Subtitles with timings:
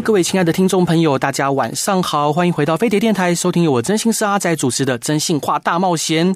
[0.00, 6.34] 各位亲爱的听众朋友，大家晚上好，欢迎回到飞碟电台，收听由我真心师阿仔主持的《真心话大冒险》。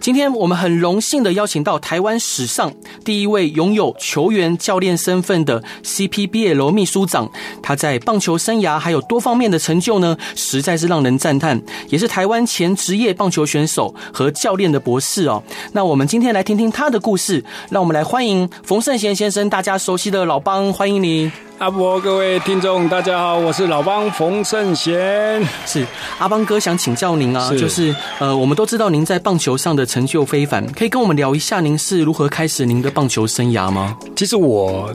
[0.00, 2.72] 今天我们很荣幸的邀请到台湾史上
[3.04, 7.30] 第一位拥有球员教练身份的 CPBL 秘书长，
[7.62, 15.42] 他在棒球生涯还有多方面的成就呢，实在是让人赞叹，也是台湾前职业棒球选手和教练的博士哦。
[15.72, 21.30] 那我们今天来听听他的故事，让我们来欢迎冯胜贤先生，大家熟悉的老帮，欢迎你。
[21.62, 25.40] 阿伯，各位听众，大家好，我是老帮冯胜贤。
[25.64, 25.86] 是
[26.18, 33.96] 阿邦哥想请教您啊，是就是呃，我们都知道您在棒球上的成就非凡，可以跟我们聊一下您是如何开始您的棒球生涯吗？
[34.16, 34.92] 其实我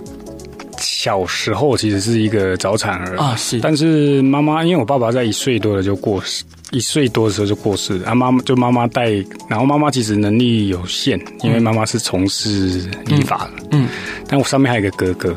[0.78, 6.44] 小时候其实是一个早产儿啊，是，但是妈妈因为我爸爸在一岁多的就过世。
[6.72, 9.09] 一岁多的时候就过世了，啊，妈妈就妈妈带，
[9.47, 13.88] 然后妈妈其实能力有限，因为妈妈是从事理发嗯，
[14.28, 15.34] 但我上面还有一个哥哥，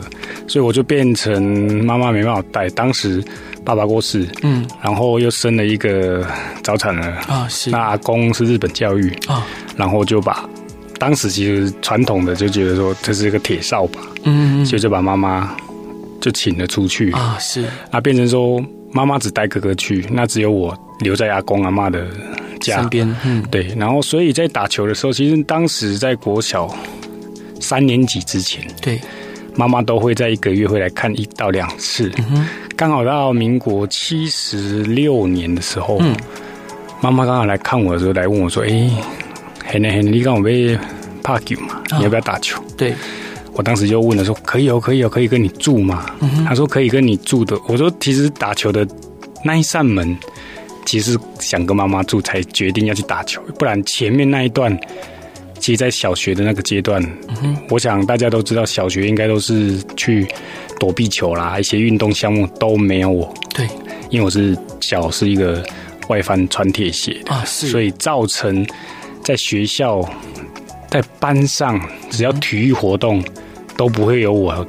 [0.51, 1.41] 所以我就变成
[1.85, 2.69] 妈妈没办法带。
[2.71, 3.23] 当时
[3.65, 6.27] 爸爸过世，嗯，然后又生了一个
[6.65, 10.45] 早产儿啊，是，那阿公是日本教育啊，然后就把
[10.99, 15.57] 当时其实传统的就觉得说这是一个铁扫把，嗯，嗯，所以就把妈妈
[16.21, 18.61] 就请了出去啊，是，啊，变成说。
[18.93, 22.09] 妈妈只带哥哥去，那只有我留在阿公阿妈的
[22.59, 23.17] 家身边。
[23.25, 23.69] 嗯，对。
[23.77, 26.69] 然后，所以在打球的时候，其实当时在国小
[27.61, 29.01] 三年级之前，对，
[29.61, 32.11] 妈妈都会在一个月会来看一到两次。
[32.17, 36.17] 嗯，刚好到民国七十六年的时候，嗯，
[37.03, 38.91] 妈妈刚好来看我的时候，来问我说：“哎，
[39.63, 40.79] 很很，你刚好被
[41.23, 41.83] 怕球嘛？
[41.99, 42.95] 你要不要打球？”对。
[43.53, 48.89] 我当时就问了说：“可以哦，可以哦，可以跟你住吗？”嗯、他说：“可以跟你住的。”我说：“其实打球的
[49.45, 50.17] 那一扇门，
[50.87, 54.75] 其实想跟妈妈住才决定要去打球，不然前面那一段，
[55.61, 57.03] 其实，在小学的那个阶段，
[57.43, 60.27] 嗯、我想大家都知道，小学应该都是去
[60.79, 63.33] 躲避球啦，一些运动项目都没有我。
[63.55, 63.67] 对，
[64.09, 65.63] 因为我是脚是一个
[66.09, 68.67] 外翻穿铁鞋的啊，是，所以造成
[69.23, 70.03] 在学校。
[70.91, 73.23] 在班上，只要体育活动，
[73.77, 74.67] 都不会有我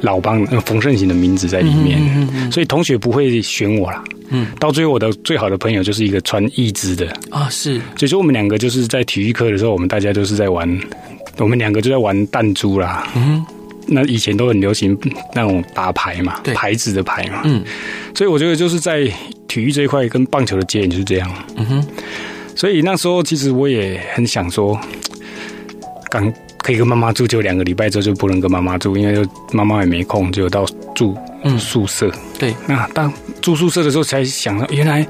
[0.00, 4.02] 老帮冯胜行的名字在里面，嗯嗯嗯、所以同学不会选我啦。
[4.34, 10.68] 嗯，到最后我的最好的朋友就是一个穿义肢的啊，是，所以说我们两个就是在体育课的时候，我们大家都是在玩，
[11.38, 13.06] 我们两个就在玩弹珠啦。
[13.14, 13.44] 嗯，
[13.86, 14.98] 那以前都很流行
[15.34, 17.42] 那种打牌嘛，对牌子的牌嘛。
[17.44, 17.62] 嗯，
[18.14, 19.08] 所以我觉得就是在
[19.46, 21.30] 体育这一块跟棒球的接点就是这样。
[21.56, 21.86] 嗯哼。
[22.56, 24.78] 所以那时候其实我也很想说，
[26.08, 31.16] 刚可以跟妈妈住，就两个礼拜之后就不能跟妈妈住，因为就妈妈也没空，就到住
[31.58, 32.06] 宿舍。
[32.06, 33.12] 嗯、对，那当
[33.44, 35.06] 住宿舍的时候才想到，原来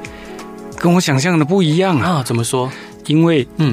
[0.76, 2.14] 跟我想象的不一样啊！
[2.14, 2.68] 啊怎么说？
[3.06, 3.72] 因为嗯，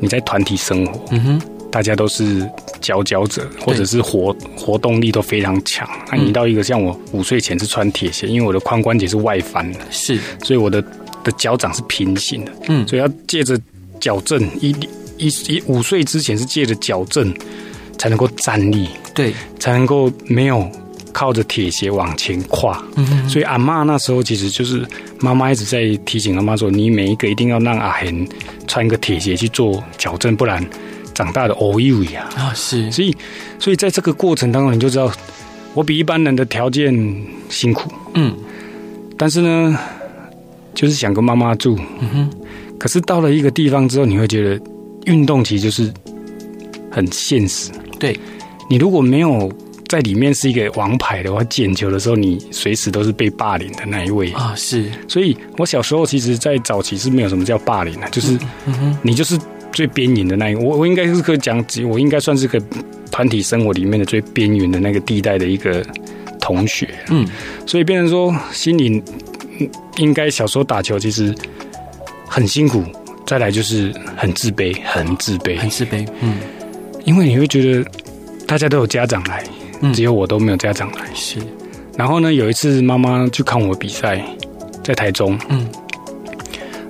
[0.00, 2.44] 你在团体生活，嗯哼，大家都是
[2.80, 5.88] 佼佼者，或者是活活动力都非常强。
[6.10, 10.82] 那你到一个像我五岁前是穿铁鞋，因为我的髋关节是外翻的，是，所以我的。
[11.24, 13.56] 的脚掌是平行的，嗯，所以要借着
[14.00, 14.74] 矫正，一
[15.18, 17.32] 一一五岁之前是借着矫正
[17.96, 20.68] 才能够站立，对，才能够没有
[21.12, 22.82] 靠着铁鞋往前跨，
[23.28, 24.86] 所以阿嬷那时候其实就是
[25.20, 28.28] 妈妈一直在提醒阿嬷说，你每一个一定要让阿贤
[28.66, 30.64] 穿个铁鞋去做矫正，不然
[31.14, 33.16] 长大的哦呦呀啊是，所以
[33.58, 35.12] 所以在这个过程当中，你就知道
[35.74, 36.92] 我比一般人的条件
[37.48, 38.34] 辛苦，嗯，
[39.16, 39.78] 但是呢。
[40.74, 42.30] 就是想跟妈妈住，嗯哼。
[42.78, 44.58] 可是到了一个地方之后，你会觉得
[45.04, 45.92] 运动其实就是
[46.90, 47.70] 很现实。
[47.98, 48.18] 对，
[48.70, 49.52] 你如果没有
[49.92, 54.54] 在里面是一个王牌的话，捡球的时候你随时都是被霸凌的那一位啊。
[54.56, 58.38] 是，所以我小时候其实，在早期是没有什么叫霸凌的，就是
[59.02, 59.38] 你就是
[59.70, 60.60] 最边缘的那一个。
[60.60, 62.58] 我我应该是可以讲，我应该算是个
[63.10, 65.84] 团体生活里面的最边缘的那个地带的一个
[66.40, 66.88] 同学。
[67.10, 67.28] 嗯，
[67.66, 69.02] 所以变成说心里。
[69.98, 71.32] 应该小时候打球其实
[72.26, 72.82] 很辛苦，
[73.26, 76.08] 再来就是很自卑，很自卑，很自卑。
[76.22, 76.38] 嗯，
[77.04, 77.88] 因为你会觉得
[78.46, 79.44] 大家都有家长来，
[79.92, 81.06] 只有我都没有家长来。
[81.14, 81.38] 是。
[81.96, 84.22] 然后呢，有一次妈妈去看我比赛，
[84.82, 85.38] 在台中。
[85.48, 85.66] 嗯。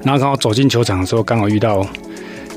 [0.03, 1.87] 然后刚好走进球场的时候，刚好遇到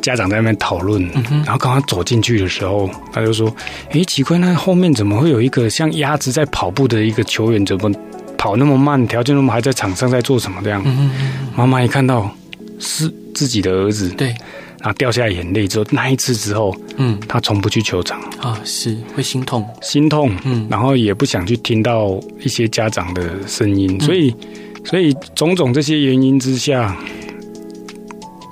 [0.02, 1.04] 家长在那边讨论。
[1.14, 1.38] 嗯哼。
[1.44, 3.54] 然后刚好走进去的时候，他就说
[3.92, 7.66] ：“哎，奇怪，那后面怎么会有一个像鸭子在跑步的一个球员？
[7.66, 7.92] 怎么？”
[8.38, 10.62] 跑那么慢，条件那么还在场上在做什么？
[10.64, 10.84] 这样，
[11.56, 12.30] 妈妈一看到
[12.78, 14.36] 是自己的儿子，对，
[14.80, 18.22] 然后掉下眼泪之后，那一次之后，嗯，他从不去球场。
[18.40, 24.36] 啊，是会心痛，心痛，嗯，然后也不想去听到一些家长的声音，所以，
[24.84, 26.96] 所以种种这些原因之下，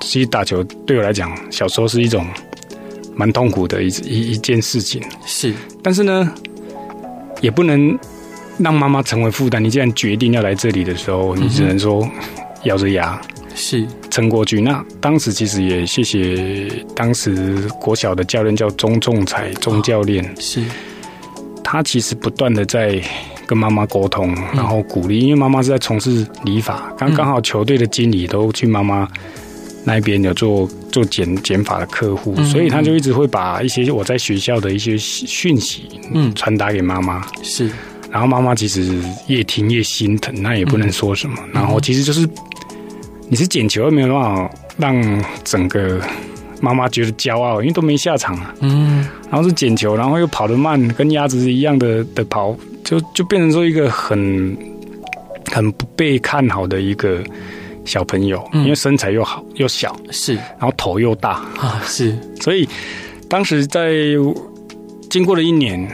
[0.02, 2.26] 其实打球对我来讲，小时候是一种
[3.16, 5.54] 蛮痛苦的一一一件事情，是，
[5.84, 6.34] 但是呢，
[7.42, 7.98] 也不能
[8.58, 9.64] 让妈妈成为负担。
[9.64, 12.10] 你既然决定要来这里的时候，你只能说
[12.64, 13.22] 咬着牙。
[13.56, 13.86] 是。
[14.10, 14.64] 陈国军。
[14.64, 20.64] 那当时其实也谢谢当时国小的教练叫钟仲才钟教练，是，
[21.64, 23.02] 他其实不断的在
[23.48, 29.08] 跟妈妈沟通，然后鼓励，因为妈妈是在从事理法，刚刚好球队的经理都去妈妈
[29.84, 37.26] 那边有做做减减法的客户，所以他就一直会把一些我在学校的一些讯息，嗯，传达给妈妈。
[37.42, 37.70] 是，
[38.12, 38.96] 然后妈妈其实
[39.28, 42.30] 越听越心疼，那也不能说什么，然后其实就是。
[43.30, 46.00] 你是捡球，又没有办法让整个
[46.62, 48.54] 妈妈觉得骄傲，因为都没下场啊。
[48.60, 54.56] 嗯，然后是捡球，然后又跑得慢，跟鸭子一样的的跑，就就变成说一个很
[55.52, 57.24] 很不被看好的一个
[57.86, 62.68] 小朋友，因为身材又好又小，是，然后头又大啊，是，所以
[63.28, 63.94] 当时在
[65.10, 65.90] 经过了一年，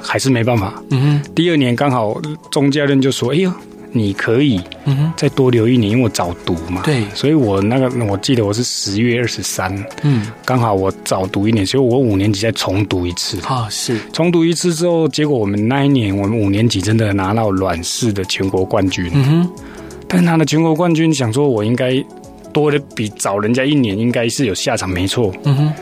[0.00, 0.74] 还是没办法。
[0.90, 2.20] 嗯哼，第二年刚好
[2.50, 3.52] 钟教练就说：“哎呦。”
[3.96, 4.60] 你可以
[5.16, 6.82] 再多留一年，因为我早读嘛。
[6.82, 13.40] 对，所以我那个我记得我是十月二十三，嗯，刚好我早读一年，所以我五年级再重读一次。
[13.42, 19.08] 啊，是重读一次之后，结果我们那一年我们五年级真的拿到软式的全国冠军。
[19.14, 19.50] 嗯哼，
[20.08, 22.04] 但拿了全国冠军，想说我应该
[22.52, 25.32] 多的比早人家一年，应该是有下场，没错。
[25.44, 25.72] 嗯哼，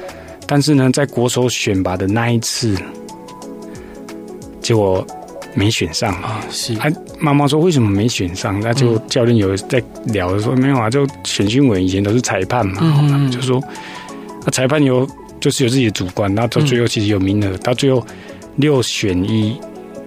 [0.47, 2.77] 但是呢，在国手选拔的那一次，
[4.61, 5.03] 结果。
[5.55, 6.75] 没选上啊，是。
[6.77, 8.59] 他妈妈说，为什么没选上？
[8.61, 13.63] 那就教练有在聊的说，没有啊，就选训委以前都是裁判嘛，嗯、就说
[14.45, 15.07] 那裁判有
[15.41, 18.05] 就是有自己的主观，那到最后其实有名额，嗯、到最后
[18.57, 19.57] 六选一，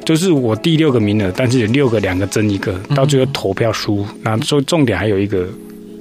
[0.03, 5.47] 就是我第六个名额，但是有六个两个争一个，到最后投票输，那说重点还有一个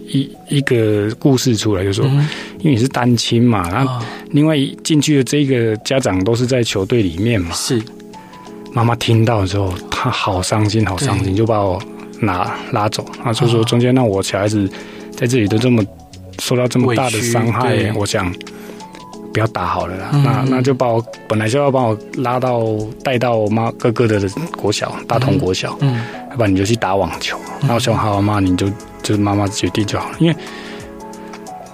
[0.08, 7.82] 一一个故事出来，就说因为你是单亲嘛，然后另外进去的这个家长都是在球队里面嘛，是。
[8.74, 11.80] 妈妈听到之后，她好伤心，好伤心，就把我
[12.20, 13.06] 拿拉走。
[13.22, 14.68] 她就说：“中间让我小孩子
[15.12, 15.82] 在这里都这么
[16.40, 18.34] 受到这么大的伤害，我想
[19.32, 20.10] 不要打好了啦。
[20.12, 22.64] 嗯”那那就把我本来就要把我拉到
[23.04, 24.20] 带到我妈哥哥的
[24.56, 27.38] 国小大同国小，嗯，要不然你就去打网球。
[27.60, 28.68] 那、嗯、我说好，妈，你就
[29.04, 30.36] 就是妈妈决定就好了，因为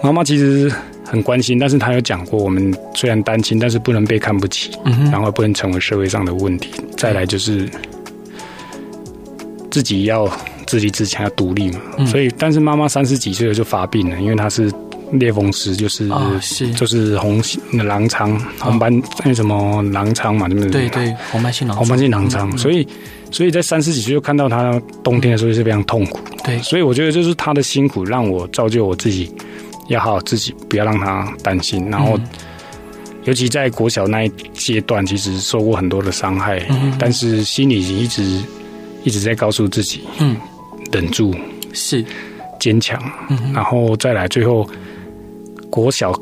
[0.03, 0.71] 妈妈其实。
[1.11, 4.71] 很关心，但是他有讲过，我们虽然单亲，但是不能被看不起，
[5.11, 6.71] 然后不能成为社会上的问题。
[6.97, 7.69] 再来就是
[9.73, 10.31] 自己要
[10.69, 11.81] 自立自强，要独立嘛。
[11.99, 14.71] 嗯、所以，但是妈妈三十几岁了就发病了，因为她是
[15.15, 17.43] 类风湿，就是、哦、是就是红
[17.73, 20.89] 狼疮、红斑那什么狼疮嘛，对不对？
[20.89, 22.57] 对对，红斑性狼疮，红斑性狼疮。
[22.57, 22.87] 所以，
[23.33, 26.21] 所以在三十几岁就看到她冬天的时候是非常痛苦。
[26.45, 29.29] 对，所以我觉得就是她的辛苦让我造就我自己。
[29.91, 31.91] 要好好自己，不要让他担心。
[31.91, 32.19] 然后，
[33.25, 38.23] 尤其在国小那一阶段，其实受过很多的伤害，嗯、但是心里一直
[39.03, 40.37] 一直在告诉自己，嗯，
[40.93, 41.35] 忍住，
[41.73, 42.05] 是
[42.59, 43.03] 坚强。
[43.29, 44.65] 嗯、然后再来，最后
[45.69, 46.13] 国小，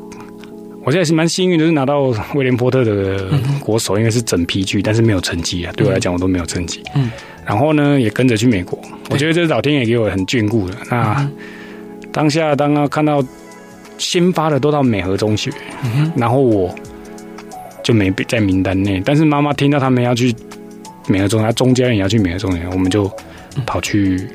[0.83, 5.71] 我现在是蛮幸运的，是拿到威廉波特的国手，应该是整批去，但是没有成绩啊。
[5.77, 6.83] 对我来讲，我都没有成绩。
[6.95, 7.11] 嗯，
[7.45, 8.77] 然后呢，也跟着去美国。
[9.11, 10.75] 我觉得这是老天爷给我很眷顾的。
[10.89, 11.31] 那、嗯、
[12.11, 13.23] 当下，当他看到。
[13.99, 15.51] 先发的都到美和中学，
[15.83, 16.73] 嗯、然后我
[17.83, 18.99] 就没在名单内。
[19.05, 20.33] 但是妈妈听到他们要去
[21.07, 23.11] 美和中学，他钟家人也要去美和中学，我们就
[23.65, 24.25] 跑去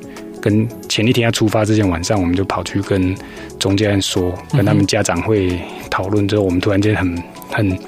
[0.41, 3.17] 跟前一天要出发之前晚上，我们就跑去跟
[3.59, 5.59] 中间人说，跟他们家长会
[5.91, 7.79] 讨论之后，我们突然间很 很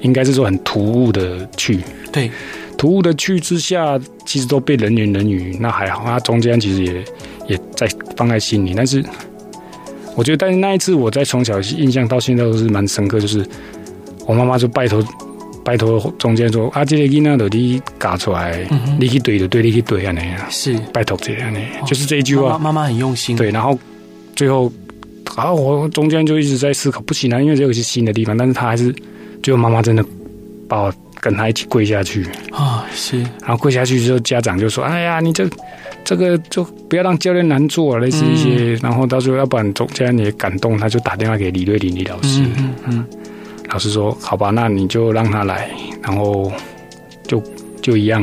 [0.00, 1.80] 应该是说很突兀的去，
[2.12, 2.30] 对，
[2.78, 7.04] 突兀的去之下，其实都被人言人语，那还好，那中间其实也
[7.48, 9.04] 也在放在心里，但是。
[10.16, 13.18] 我觉得，但是那一次，我在从小印象到现在都是蛮深刻。
[13.20, 13.44] 就是
[14.26, 15.02] 我妈妈就拜托，
[15.64, 22.58] 拜托中间说：“啊，这个囡仔的你嘎出来，嗯、你去对就对，你去对啊那样。”是拜托这样呢，哦、就是这一句话。
[22.58, 23.36] 妈妈很用心。
[23.36, 23.78] 对，然后
[24.36, 24.72] 最后，
[25.34, 28.94] 啊，我中间就一直在思考，不行啊，因为这个是新的地方，但是他还是
[29.42, 30.04] 最后妈妈真的
[30.68, 30.94] 把我
[31.24, 32.26] 跟他一起跪下去。
[32.52, 33.18] 啊，是。
[33.40, 35.48] 然后跪下去之后，家长就说：“哎呀，你这。”
[36.04, 43.06] 这个就不要让教练难做，啊类似一些，嗯、然后到时候要不然总教练也感动，他就打电话给李瑞林李老师，嗯，嗯，嗯。
[43.70, 45.70] 老师说好吧，那你就让他来，
[46.02, 46.52] 然后
[47.26, 47.42] 就
[47.80, 48.22] 就一样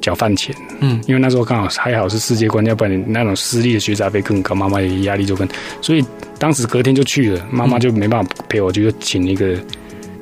[0.00, 5.46] 缴饭钱，嗯，因为那时候刚好还好是世界观，要不然那种私立的学杂费更高，妈妈的压力就更，
[5.80, 6.04] 所以
[6.36, 9.56] 当时隔天就去了，妈妈就没办法陪我，就请一个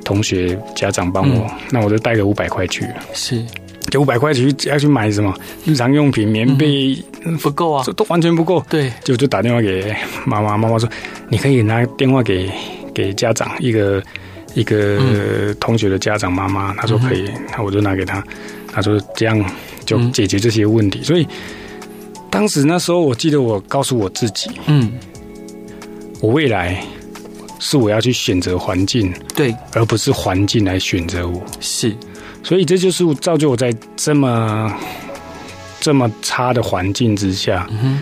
[0.03, 3.43] 同学家长帮我，嗯、那我就带个五百块去，是，
[3.89, 5.33] 就五百块去要去买什么？
[5.65, 10.89] 日常用品，棉被、嗯、不够啊，都完全不够，对，就就打电话给妈妈，妈妈说
[11.29, 12.49] 你可以拿电话给
[12.93, 14.03] 给家长一个。
[14.53, 17.23] 一个同学的家长妈妈，她说可以，
[17.55, 18.21] 那我就拿给她，
[18.69, 19.41] 她说这样
[19.85, 21.01] 就解决这些问题。
[21.01, 21.25] 所以
[22.29, 24.91] 当时那时候，我记得我告诉我自己，嗯，
[26.19, 26.83] 我未来
[27.61, 31.41] 是我要去选择环境，对，而不是环境来选择我。
[31.59, 31.95] 是，
[32.43, 34.75] 所以这就是造就我在这么
[35.79, 38.01] 这么差的环境之下，嗯，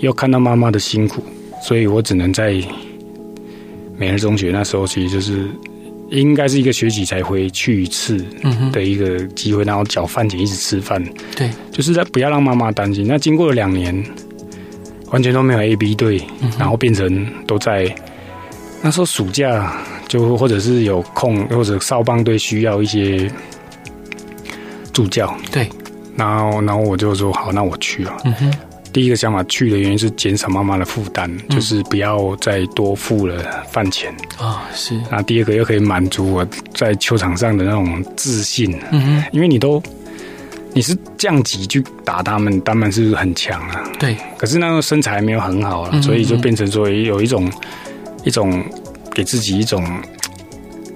[0.00, 1.22] 又看到妈妈的辛苦，
[1.62, 2.60] 所以我只能在
[3.96, 5.48] 美日中学那时候，其实就是。
[6.10, 8.16] 应该是一个学期才回去一次
[8.72, 11.04] 的一个机会，然后缴饭钱一直吃饭。
[11.36, 13.06] 对，就是在不要让妈妈担心。
[13.06, 13.94] 那经过了两年，
[15.10, 16.22] 完全都没有 A B 队，
[16.58, 17.94] 然后变成都在
[18.80, 19.72] 那时候暑假
[20.06, 23.30] 就或者是有空，或者少棒队需要一些
[24.92, 25.34] 助教。
[25.50, 25.68] 对，
[26.16, 28.16] 然后然后我就说好，那我去了。
[28.24, 28.52] 嗯哼。
[28.90, 34.60] 第一个想法去的原因是减少妈妈的负担，嗯，就是不要再多付了饭钱啊，哦。
[34.72, 34.98] 是。
[35.10, 38.74] 那第二个又可以满足我在球场上的那种自信。
[38.90, 39.24] 嗯哼。
[39.30, 39.80] 因为你都
[40.72, 43.84] 你是降级去打他们，他们是很强啊。
[43.98, 44.16] 对。
[44.38, 47.48] 可是那个身材没有很好啊，嗯，所以就变成说有一种
[48.28, 48.62] 一种
[49.12, 49.84] 给自己一种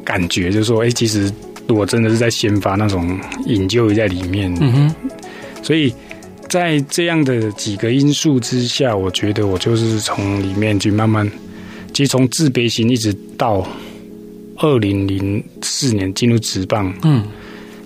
[0.04, 1.28] 感觉，就是说，哎，其实
[1.66, 4.56] 如果真的是在先发那种引咎在里面。
[4.60, 4.94] 嗯哼。
[5.64, 5.92] 所以。
[6.48, 11.26] 在这样的几个因素之下，我觉得我就是从里面去慢慢，
[11.94, 13.66] 其实从自卑心一直到
[14.58, 17.24] 二零零四年进入职棒，嗯，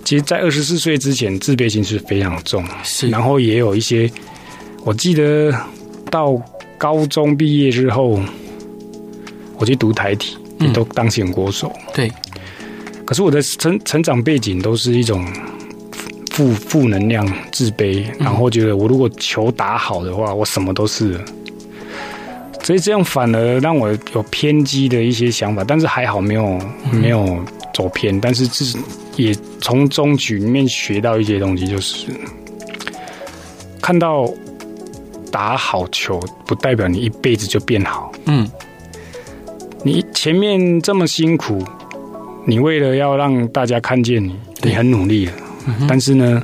[0.03, 4.11] 其实，在二十四岁之前，自卑心是非常重，是，然后也有一些，
[4.83, 5.49] 我记得
[6.11, 6.35] 到
[6.77, 8.19] 高中毕业之后，
[9.57, 12.11] 我去读台体，也都当选国手，对，
[13.05, 15.25] 可是我的成成长背景都是一种。
[16.37, 21.25] 负负能量、自卑，然后觉得我如果球打好的话，我什么都是了。
[22.61, 26.61] 所以这样反而让我有偏激的一些想法，但是还好没有
[26.91, 28.77] 没有走偏，但是是
[29.15, 32.05] 也从中局里面学到一些东西，就是
[33.81, 34.31] 看到
[35.31, 38.11] 打好球不代表你一辈子就变好。
[38.25, 38.47] 嗯，
[39.83, 41.63] 你前面这么辛苦，
[42.45, 45.33] 你为了要让大家看见你，你很努力了。
[45.87, 46.41] 但是呢，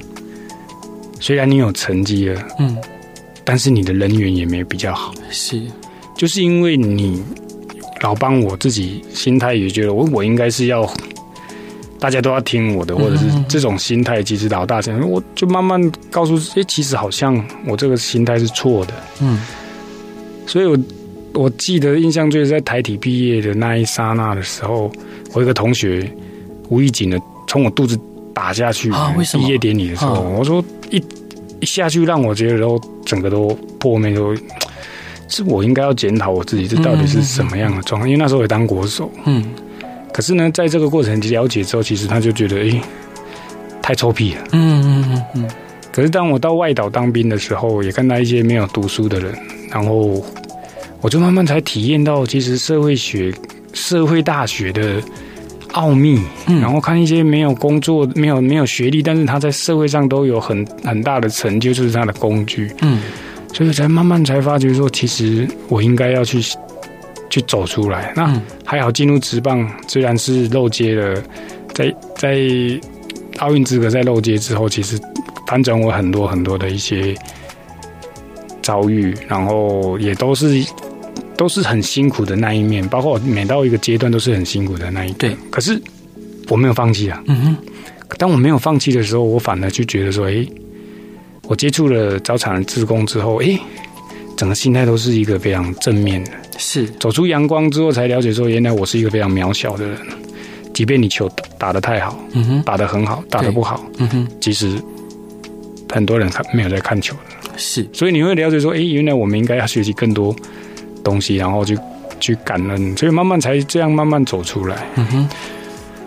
[1.20, 2.78] 虽然你有成绩了，嗯，
[3.44, 5.14] 但是你的人缘也没比较好。
[5.30, 5.62] 是，
[6.16, 7.24] 就是因为你
[8.02, 10.90] 老帮我自己心态也觉得我我应该是要
[12.00, 18.94] 大家都要听我的，或者是这种心态，其实老大这样，我就慢慢告诉，哎，其实好像我这个心态是错的。
[19.22, 19.42] 嗯，
[20.46, 20.78] 所以我
[21.34, 24.92] 我记得印象最在台体毕业的那一刹那的时候，
[25.34, 26.10] 我一个同学
[26.70, 28.00] 无意间的从我肚子。
[28.36, 29.14] 打下去啊！
[29.16, 30.98] 为什么毕业典礼的时候，我说一
[31.60, 34.36] 一下去，让我觉得都整个都破灭，都
[35.28, 38.10] 是我应该要检讨我自己，这到底是什么样的状况？
[38.10, 39.46] 因为那时候也当国手，嗯，
[40.12, 42.82] 可是呢，在这个过程了解之后，其实他就觉得，哎，
[43.84, 45.50] 太臭屁了，嗯嗯嗯嗯。
[45.92, 49.32] 可是当我到外岛当兵的时候，也看到一些没有读书的人，
[49.70, 50.26] 然后
[51.04, 53.32] 我就慢慢才体验到，其实社会学、
[53.74, 55.00] 社会大学的。
[55.74, 62.72] 奥秘，然后看一些没有工作、没有没有学历，但是他在社会上都有很很大的成就，就是他的工具。
[62.82, 63.00] 嗯，
[63.52, 66.40] 所以才慢慢才发觉说，其实我应该要去
[67.28, 68.14] 去走出来。
[68.16, 71.20] 那还好，进入职棒虽然是漏接了，
[71.74, 72.38] 在在
[73.40, 74.96] 奥运资格在漏接之后，其实
[75.48, 77.16] 反转我很多很多的一些
[78.62, 80.64] 遭遇，然后也都是。
[81.38, 85.16] 都是很辛苦的那一面，包括每到一个阶段都是很辛苦的那一面。
[85.18, 85.82] 对，可是
[86.50, 87.24] 我没有放弃啊。
[87.28, 87.58] 嗯哼。
[88.20, 90.46] 当我没有放弃的时候，我反而就觉得说，哎，
[91.48, 93.60] 我接触了早产儿志工之后，哎，
[94.38, 96.32] 整个心态都是一个非常正面的。
[96.60, 96.86] 是。
[97.00, 99.98] 走出阳光之后，才了解说，原来我是一个非常渺小的人。
[100.76, 104.76] 即便你球打得太好，嗯哼，打得很好，打得不好，嗯哼，其实
[105.92, 107.50] 很多人看没有在看球的。
[107.58, 107.88] 是。
[107.92, 110.36] 所以你会了解说，哎，原来我们应该要学习更多。
[111.04, 111.78] 东西，然后去
[112.20, 114.88] 去感恩，所以慢慢才这样慢慢走出来。
[114.96, 115.30] 嗯哼，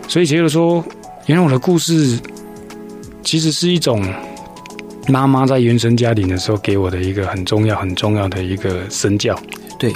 [0.08, 0.84] 所以觉得说，
[1.26, 2.18] 原来我的故事
[3.22, 4.04] 其实是一种
[5.08, 9.38] 妈妈在原生家庭的时候给我的一个很重要、很重要的一个身教。
[9.78, 9.92] 对，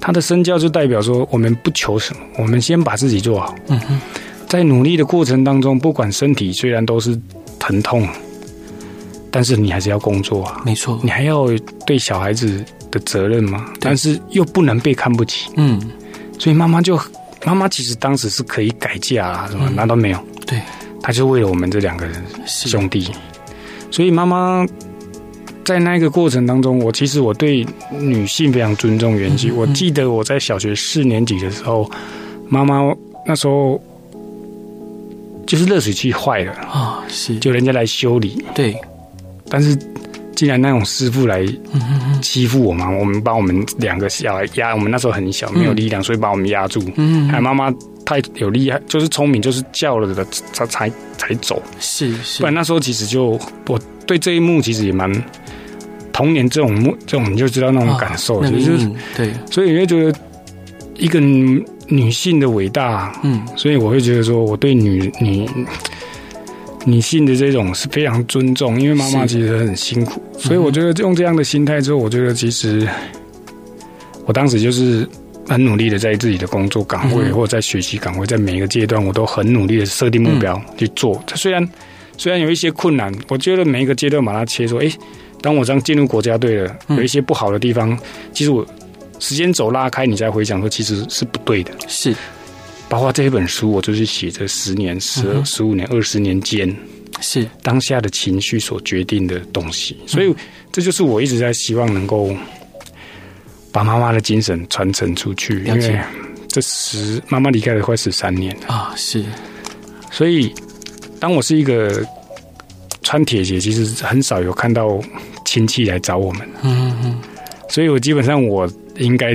[0.00, 3.54] 他的身教就代表说，我们不求什么，我们先把自己做好。
[3.68, 4.00] 嗯哼，
[4.48, 7.16] 在努力的过程当中，不管身体虽然都是
[7.58, 8.08] 疼痛，
[9.30, 11.46] 但是你还是要工作啊，没错，你还要
[11.86, 15.80] 对小孩子的责任嘛，但是又不能被看不起，嗯，
[16.38, 16.98] 所以妈妈就
[17.44, 20.60] 妈妈其实当时是可以改嫁啊，什么那都没有，对，
[21.02, 23.08] 她就为了我们这两个人兄弟，
[23.90, 24.66] 所以妈妈
[25.64, 27.66] 在那个过程当中，我其实我对
[27.98, 29.16] 女性非常尊重。
[29.16, 31.90] 原籍，我记得我在小学四年级的时候，
[32.48, 32.80] 妈妈
[33.26, 33.80] 那时候
[35.46, 38.74] 就是热水器坏了啊，是，就人家来修理，对。
[39.52, 39.76] 但是，
[40.34, 41.44] 既然那种师傅来
[42.22, 46.82] 欺负我嘛，我们把我们两个小孩压，我们那时候很小，没有力量，所以把我们压住。
[46.96, 47.70] 嗯，还妈妈
[48.06, 51.62] 太有厉害，就是聪明，就是叫了的，才才才走。
[51.78, 55.12] 是是，不然那时候其实就我对这一幕其实也蛮
[56.12, 60.18] 童年这种幕这种你就知道那种感受，就是对，所以你会觉得
[60.96, 65.46] 一个女性的伟大，嗯，所以我会觉得说我对女女。
[66.86, 72.88] 女性的这种是非常尊重，因为妈妈其实很辛苦，所以我觉得用这样的心态之后，我觉得其实
[74.24, 75.06] 我当时就是
[75.46, 81.22] 很努力的在自己的工作岗位或者在学习岗位，在每一个阶段我都很努力的设定目标去做。
[81.34, 81.68] 虽然
[82.16, 84.90] 虽然有一些困难，我觉得每一个阶段把它切说，哎，
[85.42, 87.98] 当我这样进入国家队了，有一些不好的地方，
[88.32, 88.66] 其实我
[89.18, 91.72] 时间轴拉开，你再回想说，其实是不对的。
[91.86, 92.14] 是。
[92.90, 96.76] 包括这一本书，我就是写这十年、十二、十五年、二十年间，
[97.20, 99.96] 是当下的情绪所决定的东西。
[100.08, 100.34] 所以，
[100.72, 102.34] 这就是我一直在希望能够
[103.70, 105.62] 把妈妈的精神传承出去。
[105.62, 106.00] 因为
[106.48, 109.24] 这十妈妈离开了快十三年了啊，是。
[110.10, 110.52] 所以，
[111.20, 112.04] 当我是一个
[113.02, 115.00] 穿铁鞋，其实很少有看到
[115.44, 116.48] 亲戚来找我们。
[116.64, 117.20] 嗯嗯。
[117.68, 119.32] 所以我基本上我应该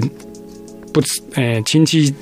[0.92, 1.02] 不，
[1.36, 2.14] 呃，亲戚。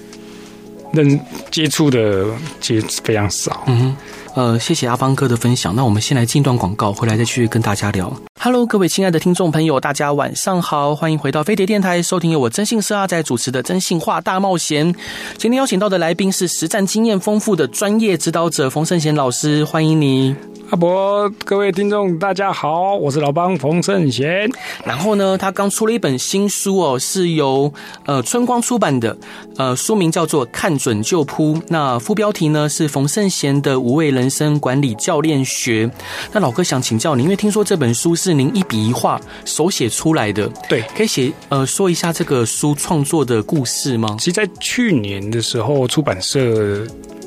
[0.93, 1.19] 能
[1.51, 2.25] 接触的
[2.59, 3.63] 接非常少。
[3.65, 3.95] 嗯哼，
[4.35, 5.75] 呃，谢谢阿邦哥的分享。
[5.75, 8.15] 那我们先来进段广告，回来再去跟大家聊。
[8.39, 14.93] Hello，各位亲爱的听众朋友，大家晚上好，欢迎回到飞碟电台，收听由我征信社阿仔主持的《真性化大冒险》。
[15.37, 20.35] 今天邀请到的来宾是实战经验丰富的专业指导者冯圣贤老师，欢迎你。
[20.73, 24.49] 阿伯，各位听众，大家好，我是老帮冯圣贤。
[24.83, 27.71] 然后呢，他刚出了一本新书哦，是由
[28.07, 29.15] 呃春光出版的，
[29.57, 35.87] 呃书名叫做《看准就扑》，那副标题呢是冯圣贤的无畏人生管理教练学。
[36.31, 44.15] 那老哥想请教你，因为听说这本书是您一笔一画手写出来的，对，可以写呃说一下这个书创作的故事吗？
[44.17, 46.83] 其实，在去年的时候，出版社。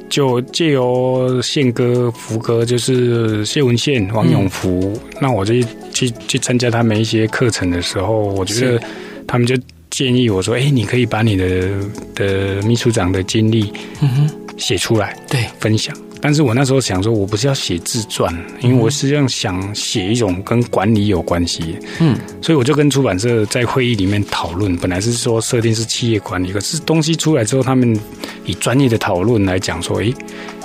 [0.09, 5.55] 就借由宪哥、福哥，就是谢文宪、王永福，嗯、那我就
[5.93, 8.81] 去去参加他们一些课程的时候，我觉得
[9.27, 9.57] 他们就
[9.91, 11.71] 建议我说：“哎、欸，你可以把你的
[12.15, 27.97] 的秘书长的经历，嗯哼，写出来，对，分享。”但是我那时候想说，我不是要写自传，因为我实际上想写一种跟管理有关系，嗯，所以我就跟出版社在会议里面讨论，本来是说设定是企业管理，可是东西出来之后，他们
[28.45, 30.13] 以专业的讨论来讲说，诶，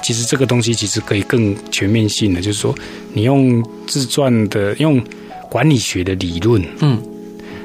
[0.02, 2.74] 其实这个东西其实可以更全面性的，就是说
[3.14, 5.04] 你用自传的用
[5.50, 7.00] 管理学的理论，嗯，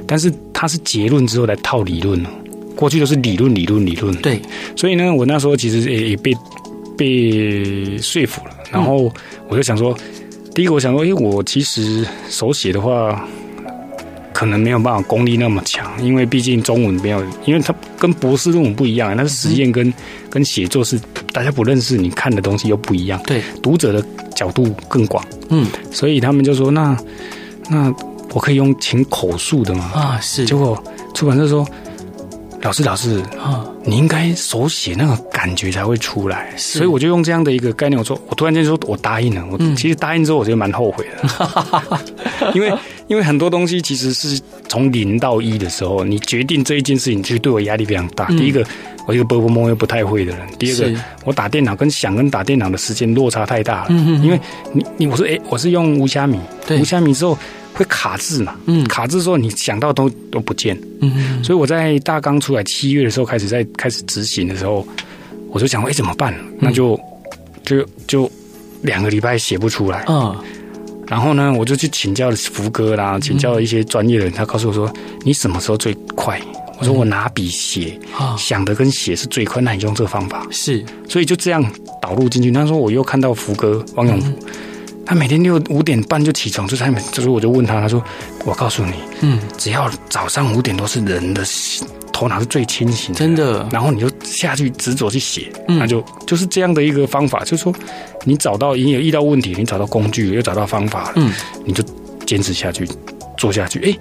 [0.06, 2.20] 但是它是结论之后来套理论，
[2.74, 4.42] 过去都是理论理论理论，对，
[4.74, 6.36] 所以呢，我那时候其实也也被。
[6.96, 9.12] 被说服了，然后
[9.48, 9.96] 我就想说，
[10.54, 13.26] 第一个我想说，因为我其实手写的话，
[14.32, 19.92] 可能没有办法功力那么强，因为毕竟中文没有，因为它跟博士论文不一样，那是实验跟
[20.30, 20.98] 跟写作是
[21.32, 24.04] 大家不认识，你看的东西又不一样，对，读者的
[24.34, 26.96] 角度更广，嗯，所以他们就说，那
[27.70, 27.94] 那
[28.32, 29.90] 我可以用请口述的吗？
[29.94, 30.82] 啊，是，结果
[31.14, 31.66] 出版社说。
[32.62, 39.46] 老师，老师啊，你应该手写那个感觉才会出来，所以我就用这样的一个概念，我说，我突然间说我答应了。
[39.48, 41.92] 我其实答应之后，我觉得蛮后悔的，
[42.52, 42.72] 因为
[43.06, 48.26] 因为很多东西其实是从零到一的时候，你决定这一件事情，其实对我压力非常大。
[48.30, 48.66] 第一个，
[49.06, 53.90] 我一个波波摸又不太会的人；第二个，我打电脑跟想跟打电脑的时间落差太大了。
[53.90, 54.40] 因为
[54.72, 56.40] 你你我说哎，我是用无虾米，
[56.80, 57.38] 无虾米之后。
[57.76, 58.56] 会卡字嘛？
[58.66, 60.76] 嗯，卡字说你想到都都不见。
[61.00, 64.86] 嗯，所以我在大纲出来七月的时候开始在开始执行的时候，
[65.50, 66.34] 我就想，哎，怎么办？
[66.58, 66.98] 那就
[67.64, 68.30] 就就
[68.82, 70.04] 两个礼拜写不出来。
[70.08, 70.34] 嗯，
[71.06, 74.90] 然后呢，我就去请教了福哥啦，请教了一些专业的人，他告诉我说，
[75.22, 76.40] 你什么时候最快？
[76.78, 77.98] 我说我拿笔写，
[78.36, 80.46] 想的跟写是最快，那你用这个方法。
[80.50, 81.64] 是，所以就这样
[82.02, 82.50] 导入进去。
[82.50, 84.38] 他说我又看到福哥王永福。
[85.06, 88.02] 他每天六五点半就起床，就他每就是我就问他，他说
[88.44, 91.44] ：“我告诉你，嗯，只要早上五点多是人的
[92.12, 93.68] 头脑是最清醒的，真的。
[93.70, 97.72] 然后你就下去执着去写，嗯、那就就是这样的一个方法，就是说
[98.24, 101.32] 你找到，你有遇到问题，你找到工具，又找到方法了，嗯，
[101.64, 101.84] 你就
[102.26, 102.88] 坚持下去，
[103.38, 103.78] 做下去。
[103.80, 103.96] 哎，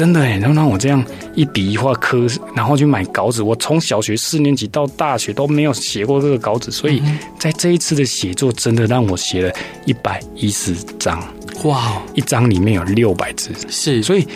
[0.00, 3.42] 真的哎，然后让我这样一笔一画刻，然后去买稿纸。
[3.42, 7.02] 我从小学四年级到大学都没有写过这个稿纸，所以
[7.38, 9.52] 在这一次的写作，真的让我写了
[9.84, 11.22] 一百一十张。
[11.64, 14.26] 哇，一张里面有六百字，是，所以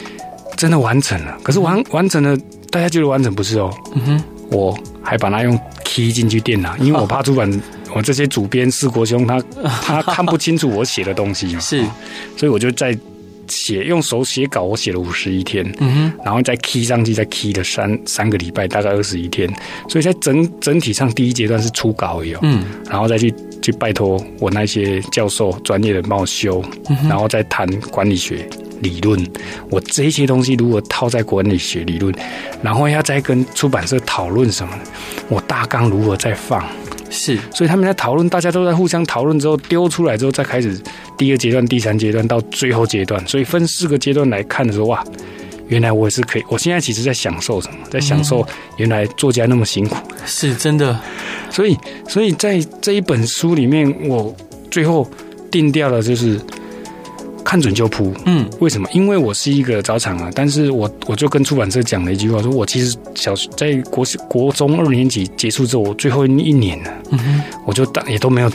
[0.55, 1.35] 真的完成了。
[1.43, 2.37] 可是完完成了，
[2.71, 3.75] 大家觉得完成不是哦？
[3.95, 7.51] 嗯哼，我还把它用 key 进去电脑，因为我怕出版。
[7.95, 9.41] 我这些主编四国兄他
[9.81, 11.83] 他看不清楚我写的东西嘛，是，
[12.37, 12.93] 所以我就在
[13.49, 19.49] 写用手写稿，我写了五十一天，嗯哼，然后再 key 上去，再 key 了三三个礼拜，大概二十一天，
[19.89, 26.65] 所以在整整体上第一阶段是初稿而已，嗯，然后再去去拜托我那些教授专业的帮我修，
[27.09, 28.47] 然后再谈管理学
[28.81, 29.25] 理论，
[29.71, 32.15] 我这些东西如果套在管理学理论，
[32.63, 34.79] 然后要再跟出版社讨论什么，
[35.29, 36.65] 我大纲如何再放。
[37.17, 40.77] 是，所以他们在讨论，大家都在互相讨论之后丢出来之后，再开始
[41.17, 43.25] 第二阶段、第三阶段到最后阶段。
[43.29, 45.05] 所以分四个阶段来看的时候，哇，
[45.69, 46.45] 原来我也是可以。
[46.49, 47.77] 我现在其实在享受什么？
[47.89, 48.45] 在享受
[48.79, 49.97] 原来作家那么辛苦，
[50.27, 51.01] 是真的。
[51.51, 54.35] 所以，所以在这一本书里面，我
[54.71, 55.09] 最后
[55.51, 56.41] 定掉的就是。
[57.45, 58.89] 看准就扑，嗯，为什么？
[58.93, 68.51] 因为我是一个早产啊，但是我我就跟出版社讲了一句话，说我其实小在国国中二年级结束之后，我最后一年了，嗯哼，我就当也都没有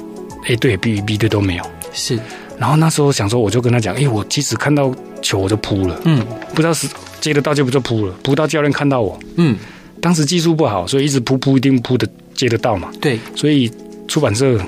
[0.47, 2.19] A 队、B B 队都没有，是。
[2.57, 6.87] 然后那时候想说，我就跟他讲，哎，我即使看到球我就扑了，嗯，不知道是
[7.21, 9.55] 接得到就不就扑了，扑到教练看到我，嗯，
[10.01, 13.71] 当时技术不好，所以一直扑扑一定扑的接得到嘛，对，所以
[14.07, 14.59] 出版社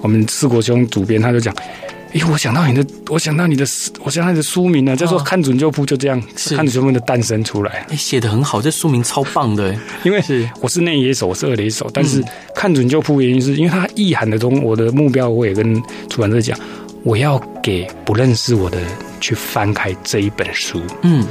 [0.00, 1.54] 我们四国兄主编他就讲。
[2.14, 3.64] 哎，我想到你的，我想到你的，
[4.04, 7.86] 我想到你的书名呢，叫做《看准就扑》，就这样，是看准就扑的诞生出来。
[7.88, 9.74] 你，写的很好，这书名超棒的。
[10.04, 12.22] 因为是我是内野手，我是二垒手，但是
[12.54, 15.74] 看准就扑原因是因为它意涵的中，我的目标我也跟
[16.10, 16.58] 出版社讲，
[17.02, 20.82] 我要给不认识我的人去翻开这一本书。
[21.02, 21.26] 嗯。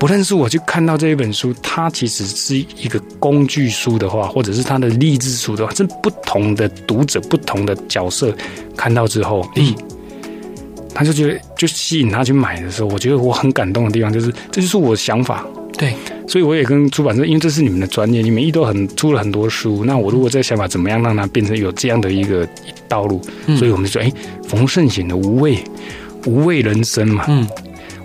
[0.00, 8.34] 不认识我去看到这一本书，它其实是一个工具书的话，或者是它的励志书的话，这不同的读者、不同的角色
[8.74, 9.76] 看到之后，咦，
[10.94, 15.44] 他就觉得就吸引他去买的时候，我觉得我很感动的地方就是，这就是我的想法。
[15.76, 15.92] 对，
[16.26, 22.48] 所以我也跟出版社，因为这是你们的专业，你们一都很出了很多书，那我如果这个想法怎么样让它变成有这样的一个
[22.88, 23.20] 道路，
[23.54, 24.10] 所以我们就说，诶，
[24.48, 25.58] 冯胜贤的无畏，
[26.24, 27.46] 无畏人生嘛，嗯，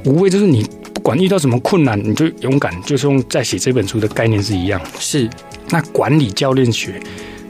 [0.03, 0.65] 无畏就是你。
[1.05, 4.81] 管遇到什么困难，你就勇敢，就是用在写这本书的概念是一样。
[4.97, 5.29] 是，
[5.69, 6.99] 那管理教练学，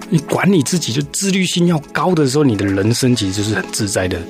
[0.10, 4.22] 你管理自己就自律性要高的时候，你的人生其实就是很自在的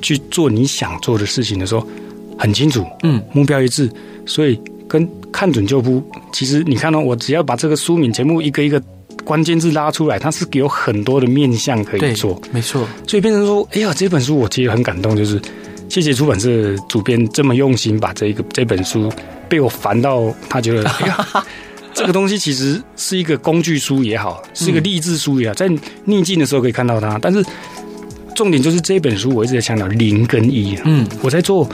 [0.00, 1.86] 去做你想做的事情的时候，
[2.38, 3.86] 很清楚，嗯，目标一致，
[4.24, 6.02] 所以跟看准就扑。
[6.32, 8.82] 其实你看到我只要把这个书名节目一个一个
[9.24, 12.88] 关键字拉出来，它是有很多的面向可以做，没错。
[13.06, 15.38] 所以变成说，哎呀，这本书我其实很感动，就是。
[15.94, 19.08] 谢谢出版社主编这么用心，把这个这本书
[19.48, 20.90] 被我烦到，他觉得
[21.94, 25.70] 这个东西其实是一个工具书也好，是一个励志书也好，在
[26.04, 27.16] 逆境的时候可以看到它。
[27.22, 27.44] 但是
[28.34, 30.76] 重点就是这本书，我一直在强调零跟一。
[30.84, 31.64] 嗯，我在做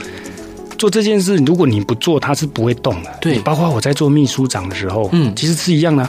[0.77, 3.09] 做这件事，如果你不做，它是不会动的。
[3.19, 6.07] 对，包括我在做秘书长的时候，嗯，其实是一样的。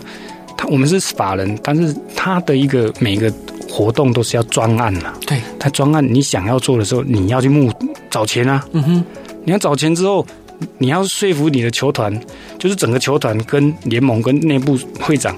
[0.55, 3.33] 他我们是法人，但是他的一个每个
[3.71, 5.15] 活动都是要专案嘛。
[5.27, 7.73] 对，他专案你想要做的时候，你要去募。
[8.13, 9.05] 找钱啊，嗯哼，
[9.45, 10.25] 你要找钱之后，
[10.77, 12.15] 你要说服你的球团，
[12.59, 15.35] 就是整个球团跟联盟跟内部会长，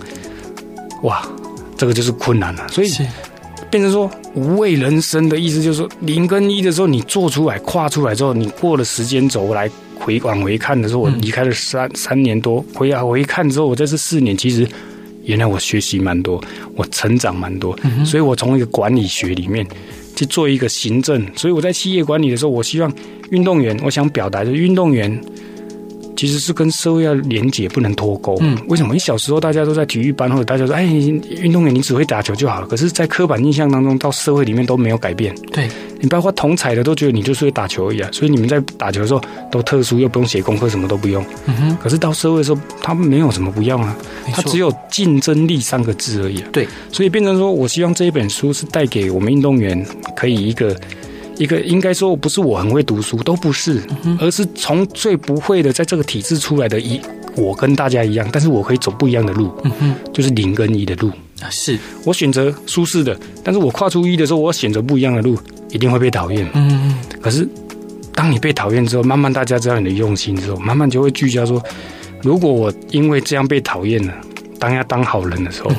[1.04, 1.26] 哇，
[1.76, 2.66] 这个就是困难了。
[2.68, 2.90] 所以
[3.70, 14.68] 变成说无畏人生的意思，就是说零跟一的时候，你做出来跨出来之后，你过了时间轴来回往回看的时候，我离开了三三年多，回来回看之后，我这是四年，其实
[15.22, 16.42] 原来我学习蛮多，
[16.74, 19.64] 我成长蛮多，所以我从一个管理学里面。
[20.14, 22.92] 去做一个行政，所以我在企业管理的时候，我希望
[23.30, 25.20] 运动员，我想表达的运动员。
[26.16, 28.36] 其实是跟社会要连结，不能脱钩。
[28.40, 28.92] 嗯，为什么？
[28.94, 32.66] 你小时候大家都在体育班，或者大家说，哎，运动员你只会打球就好了。
[32.66, 35.34] 可是，在刻板印象当中，到社会里面都没有改变。
[35.52, 35.68] 对，
[36.00, 38.08] 你包括同彩的都觉得你就是会打球而已啊。
[38.12, 41.24] 所以你们在打球的时候都特殊，又不用写功课，什么都不用。
[41.46, 41.78] 嗯哼。
[41.82, 43.96] 可是到社会的时候，他们没有什么不要啊，
[44.32, 46.48] 他只有竞争力三个字而已啊。
[46.52, 49.84] 对，所以变成说我希望这一本书是带给我们运动员
[50.16, 50.76] 可以一个。
[51.36, 53.82] 一个应该说不是我很会读书，都不是，
[54.20, 57.00] 而是从最不会的，在这个体制出来的一，
[57.36, 61.10] 我跟大家一样，但是我可以走不一样的路，嗯，就是零跟一的路。
[61.40, 61.76] 啊，是。
[62.04, 65.36] 我选择舒适的，但是我跨出一的时候，我选择不一样的路，
[65.70, 67.48] 一定会被讨厌，嗯嗯，可是
[68.14, 71.60] 当你被讨厌之后，慢慢大家知道你的用心之后，慢慢就会聚焦说，
[72.22, 74.14] 如果我因为这样被讨厌了，
[74.60, 75.72] 当要当好人的时候，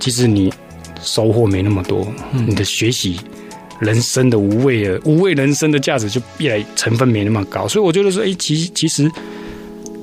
[0.00, 0.52] 其实你
[1.00, 3.20] 收获没那么多，你的学习。
[3.82, 7.68] 人生的无畏了，无畏人生的价值就越来成分没那么高。
[7.68, 9.10] 所以我觉得说，哎，其其实。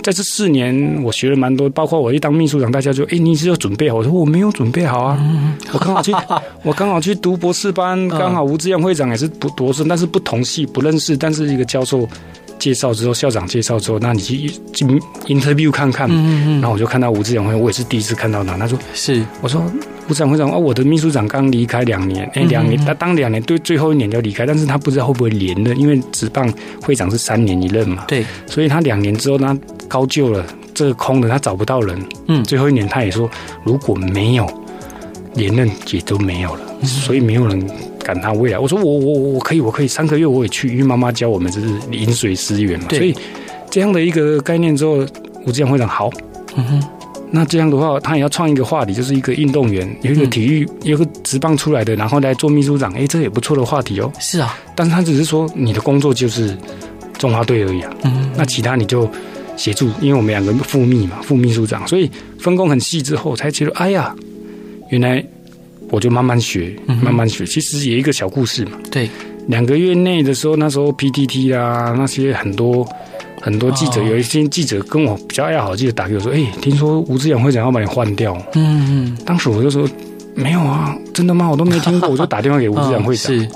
[0.01, 3.97] 在这四年，我学了蛮多，包括我一当秘书长，大家就哎，你是要准备好？
[3.97, 5.19] 我说我没有准备好啊，
[5.73, 6.13] 我刚好去，
[6.63, 12.07] 我刚好去读博士班，刚好吴志阳会长也是博博士，但是不同系不认识，但是一个教授
[12.59, 14.87] 介绍之后，校长介绍之后，那你去进
[15.25, 18.43] interview 看看，嗯然后我就看到吴志扬会长，我也是第一次看到。
[18.43, 19.63] 他，他说是，我说。
[20.07, 29.55] 部长会长哦，我的秘书长刚离开两年，哎，两年他当两年，对，最后一年就离开，但是他不知道会不会连任，因为职棒会长是三年一任嘛，对，所以他两年之后他
[29.87, 30.43] 高就了，
[30.73, 33.29] 这个空的他找不到人，嗯，最后一年他也说
[33.63, 34.51] 如果没有
[35.35, 37.69] 连任也都没有了，所以没有人
[38.03, 38.57] 赶他未来。
[38.57, 43.15] 我说我我我可以我可以三个月我也去，因为妈妈教我们这是饮水思源嘛，所以
[43.69, 45.05] 这样的一个概念之后，
[45.45, 46.09] 吴志扬会长好，
[46.55, 46.83] 嗯哼。
[47.31, 54.11] 那这样的话，他也要创一个话题，就是一个运动员，有一个体育，有个职棒出来的，然后来做秘书长，哎，这也不错的话题哦。
[54.19, 56.57] 是啊，但是他只是说你的工作就是
[57.19, 57.93] 中华队而已啊。
[58.01, 59.07] 嗯，那其他你就
[59.55, 62.09] 协助，因为我们两个副秘嘛，副秘书长，所以
[62.39, 64.15] 分工很细之后，才觉得哎呀，
[64.89, 65.23] 原来
[65.89, 67.45] 我就慢慢学，慢慢学。
[67.45, 68.71] 其实有一个小故事嘛。
[68.91, 69.09] 对，
[69.47, 72.87] 两个月内的时候，那时候 PTT 啊，那些很多。
[73.41, 79.87] 很多记者，有一些记者跟我比较要好，记者打给我说：“哎、欸，听说吴志扬会长要把你换掉。”嗯嗯，当时我就说
[80.35, 81.49] ：“没有啊，真的吗？
[81.49, 83.31] 我都没听过。”我就打电话给吴志扬会长。
[83.39, 83.47] 是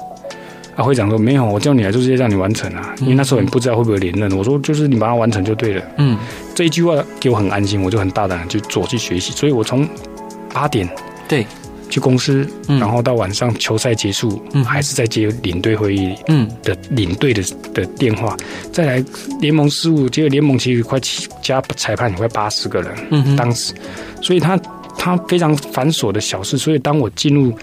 [0.77, 6.17] 啊，会长说：“没有，我叫你来就是让你完成啊，因为那时候你不知道会不会连任。”我说：“就是你把它完成就对了。”嗯，
[6.55, 9.33] 这一句话给我很安心，我就很大胆去做去学习。
[9.33, 9.85] 所以我从
[10.53, 10.89] 八点
[11.27, 11.45] 对。
[11.93, 16.15] 去公司，然后到晚上球赛结束，嗯、还是在接领队会议
[16.63, 18.35] 的领队的的电话，
[18.71, 19.05] 再来
[19.39, 23.75] 联盟事务，结果联盟其实快七加裁判也快八十个人，嗯、当时，
[24.23, 24.57] 所以他
[24.97, 27.55] 他非常繁琐的小事，所以当我进入。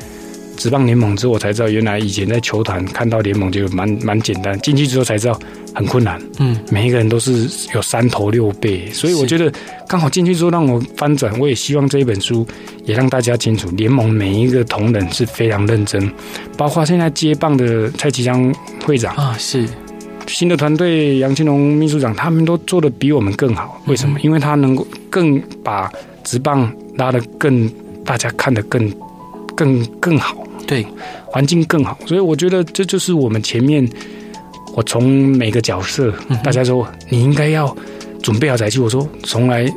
[0.60, 5.40] 职棒联盟之后，我才知道原来以前在球坛看到联盟就蛮蛮简单，进去之后才知道
[5.74, 6.20] 很困难。
[6.38, 9.50] 嗯，每一个人都是有三头六臂，所以我觉得
[9.88, 11.32] 刚好进去之后让我翻转。
[11.40, 12.46] 我也希望这一本书
[12.84, 16.12] 也让大家清楚，联盟每一个同仁是非常认真，
[16.58, 19.66] 包括现在接棒的蔡其昌会长啊，是
[20.26, 23.80] 新的团队杨清龙秘书长，他们都做的比我们更好。
[23.86, 24.20] 为什么？
[24.20, 25.90] 因为他能够更把
[26.22, 27.66] 职棒拉得更
[28.04, 28.92] 大家看得更
[29.56, 30.36] 更更好。
[30.70, 30.86] 对，
[31.26, 33.84] 环境更好，所以我觉得这就是我们前面，
[34.76, 37.76] 我从每个角色，大家说你应该要
[38.22, 39.68] 准备好才去，我说从来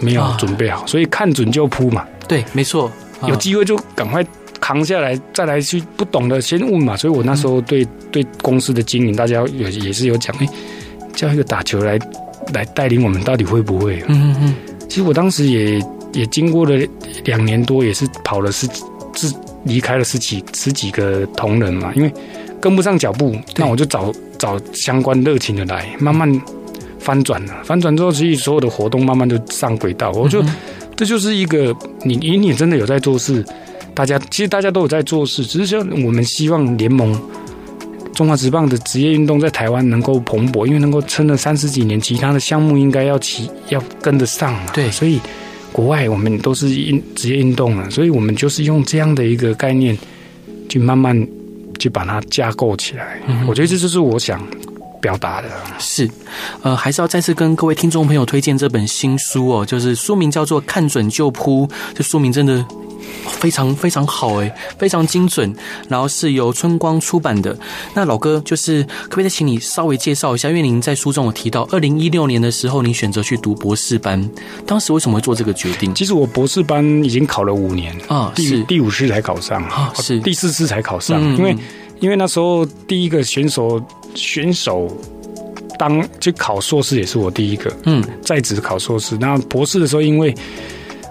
[0.00, 2.04] 没有准备好，所以看准就扑嘛。
[2.26, 2.90] 对，没错，
[3.28, 4.26] 有机会就赶快
[4.60, 6.96] 扛下来，再来去不懂的先问嘛。
[6.96, 10.48] 所以我那时候对对公司的经营，大家也也是有讲，哎，
[11.14, 11.96] 叫一个打球来
[12.52, 14.02] 来带领我们，到底会不会？
[14.08, 14.54] 嗯嗯嗯。
[14.88, 15.80] 其实我当时也
[16.12, 16.76] 也经过了
[17.24, 18.82] 两年多，也是跑了十几
[19.64, 22.12] 离开了十几十几个同仁嘛，因为
[22.60, 26.40] 跟不上脚步，那我就找找相关热情的来，慢慢
[26.98, 27.62] 翻转了。
[27.62, 30.10] 翻转之后，其实所有的活动慢慢就上轨道。
[30.12, 30.48] 我觉得
[30.96, 33.44] 这就是一个你，你你真的有在做事，
[33.94, 37.18] 大家其实大家都有在做事，只是说我们希望联盟
[38.14, 44.70] 中华职棒的职业运动在台湾能够蓬勃，因为能够撑了三十几年，其他的项目应该要起要跟得上嘛。
[44.72, 45.20] 对，所以。
[45.80, 49.96] 国外我们都是运职业运动了，所以我们就是用这样的一个概念，
[50.68, 51.26] 去慢慢
[51.78, 53.18] 去把它架构起来。
[53.26, 54.46] 嗯、我觉得这就是我想
[55.00, 55.48] 表达的。
[55.78, 56.06] 是，
[56.60, 62.62] 呃，还是要再次跟各位听众朋友推荐这本新书哦，就是书名叫做《看准就扑》，这书名真的。
[63.38, 65.54] 非常非常好诶，非常精准，
[65.88, 67.56] 然后是由春光出版的。
[67.94, 70.48] 那老哥，就是可不可以再请你稍微介绍一下？
[70.48, 74.28] 因为您在书中有提到，二零一六年的时候，您选择去读博士班，
[74.66, 75.94] 当时为什么会做这个决定？
[75.94, 81.20] 其实我博士班已经考了五年啊，第第五次才考上啊，是第四次才考上。
[81.36, 81.56] 因为
[82.00, 83.82] 因为那时候第一个选手
[84.14, 84.88] 选手
[85.78, 89.16] 当就考硕士也是我第一个，嗯，在职考硕士。
[89.18, 90.34] 那博士的时候，因为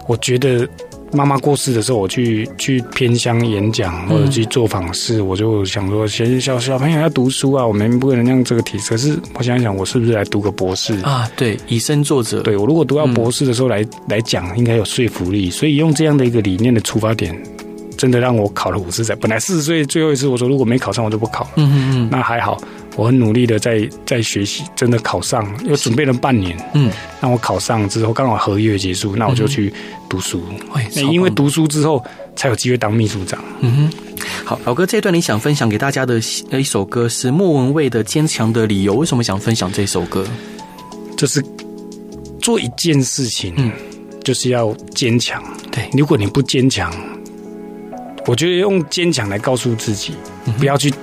[0.08, 0.67] 我觉得。
[1.12, 8.78] 妈妈过世的时候，我去去偏乡演讲或者去做访视，嗯、我就想说，小小小朋友要读书啊，我们不能让这个题。
[8.80, 11.30] 可是我想一想，我是不是来读个博士啊？
[11.36, 12.41] 对，以身作则。
[12.41, 15.50] 对，我如果读到博士的时候来、嗯、来讲，应该有说服力。
[15.50, 17.36] 所以用这样的一个理念的出发点，
[17.98, 19.15] 真的让我考了五次才。
[19.15, 21.50] 本来四十岁最后一次，我说如果没考上，我就不考。
[21.56, 22.62] 嗯嗯嗯，那还好。
[22.99, 26.57] 我很努力的在在学习，真的考上，又准备了半年。
[26.73, 29.71] 嗯，那我考上之后，刚好合约结束，那我就去
[30.09, 30.43] 读书。
[30.73, 32.03] 那、嗯、因为读书之后，
[32.35, 33.41] 才有机会当秘书长。
[33.62, 33.93] 嗯哼，
[34.43, 36.19] 好，老哥，这段你想分享给大家的
[36.51, 38.93] 一首歌是莫文蔚的《坚强的理由》。
[38.97, 40.27] 为什么想分享这首歌？
[41.15, 41.41] 就是
[42.41, 43.71] 做一件事情，嗯，
[44.25, 45.41] 就是要坚强。
[45.71, 46.93] 对，如果你不坚强，
[48.25, 50.93] 我觉得用坚强来告诉自己，嗯、不要去。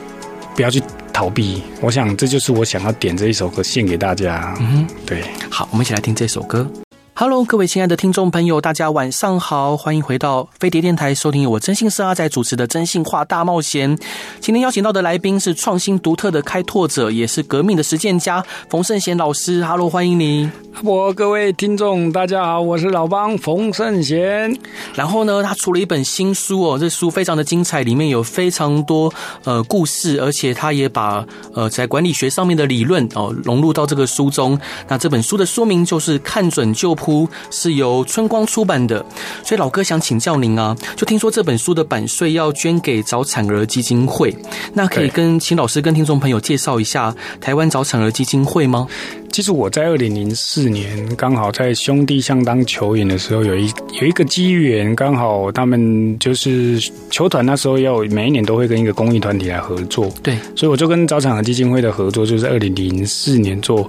[0.55, 0.81] 不要去
[1.17, 1.63] 逃避。
[1.81, 4.55] 我想这就是我想要点这一首歌献给大家。
[4.61, 6.71] 嗯，对，好，我们一起来听这首歌。
[7.19, 13.97] Hello，各位亲爱的听众朋友，大家晚上好，欢迎回到飞碟电台，收听由我真心是阿仔主持的《真心话大冒险》。
[14.39, 19.65] 今天邀请到的来宾是创新独特的开拓者，也是革命的实践家冯圣贤老师。
[19.65, 20.51] Hello，欢迎你。
[20.83, 24.55] 我各位听众，大家好，我是老帮冯圣贤。
[24.95, 29.11] 然后呢，他出了一本新书哦，这书非常的精彩，里面有非常多
[29.45, 31.25] 呃故事，而且他也把
[31.55, 34.61] 呃在管理学上面的理论哦融入到这个书中。
[34.87, 39.05] 那这本书的书名就是《看准就扑》，是由春光出版的。
[39.45, 44.37] 所以老哥想请教您啊，就听说这本书的版税要捐给早产儿基金会，
[44.75, 48.89] 那可以跟秦老师跟听众朋友介绍一下台湾早产儿基金会吗？
[49.31, 63.87] 其实我在二零零四年刚好在兄弟象当球员的时候，有一有一个机缘，刚好他们就是球团那时候要每一年都会跟一个公益团体来合作，对，所以我就跟早产儿基金会的合作，就是二零零四年做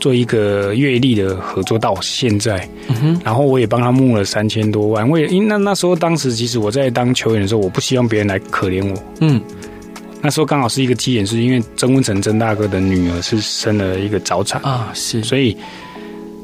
[0.00, 9.40] 做一个月历的合作到现在，嗯，然后我也帮他募了三千多万，为因为那那时候当时其实我在当球员的时候，我不希望别人来可怜我，嗯。
[10.20, 15.56] 那时候刚好是一个机缘，是因为曾文成曾大哥的女儿是生了一个早产啊，是，所以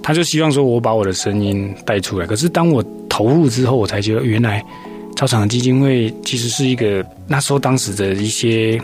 [0.00, 2.24] 他就希望说我把我的声音带出来。
[2.24, 4.64] 可是当我投入之后，我才觉得原来
[5.16, 8.80] 早产基金会其实是一个那时候当时的一些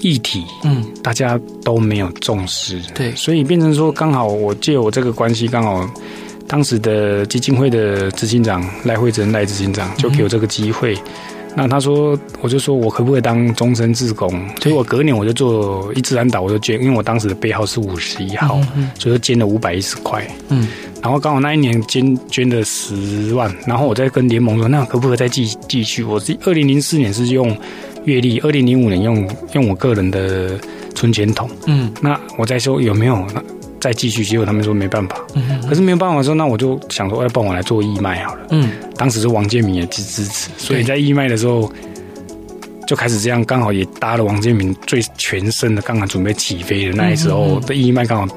[0.00, 5.88] 议题，嗯，大家都没有重视，对，所以变成说刚好我借我这个关系，刚好
[6.46, 10.94] 当时的基金会的执行长赖惠珍赖执行长就给我这个机会。
[10.94, 10.98] 嗯
[11.56, 14.30] 那他说，我就说我可不可以当终身志工？
[14.60, 18.60] 所以我隔年我就做一自然岛，我就捐，因为我当时的编号是五十一号，
[18.96, 20.24] 所以就捐了五百一十块。
[20.50, 20.68] 嗯，
[21.02, 26.04] 然后刚好那一年捐捐了十万，然后我再跟联盟说，那可不可以再继继续？
[26.04, 27.56] 我是二零零四年是用
[28.08, 30.58] 月历，二零零五年用用我个人的
[30.94, 31.48] 存钱筒。
[31.66, 33.24] 嗯，那我在说有没有？
[33.80, 35.24] 再继续，结果他们说没办法。
[35.36, 38.40] 嗯，可是没有办法的时候，那我就想说，要帮我来做义卖好了。
[38.50, 41.72] 嗯，当时是王建民也支支持，所以在义卖的时候
[42.88, 48.36] 就开始这样，刚好也搭了王建民最全身的，刚刚准备起飞的那一时候的义卖，刚好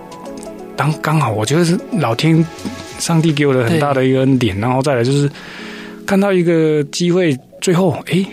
[0.77, 2.45] 当刚好，我觉得是老天
[2.99, 4.55] 上帝给我的很大的一个恩典。
[4.59, 5.27] 然后再来就是
[6.05, 8.23] 看到一个机会，最后哎，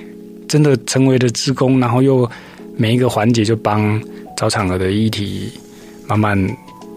[0.49, 2.29] 真的成为了职工，然后又
[2.77, 4.01] 每一个环节就帮
[4.37, 5.53] 早产儿的议题
[6.07, 6.49] 慢慢。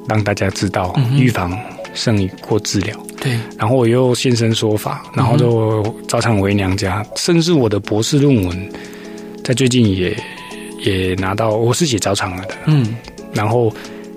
[0.09, 1.55] 让大家知道，预防
[1.93, 2.97] 胜于过治疗。
[3.21, 8.69] 对，然后我又现身说法，然后就早产为娘家，甚至我的博士论文
[9.43, 10.17] 在最近也
[10.79, 12.95] 也拿到，我是写早产儿的，嗯，
[13.31, 13.71] 然后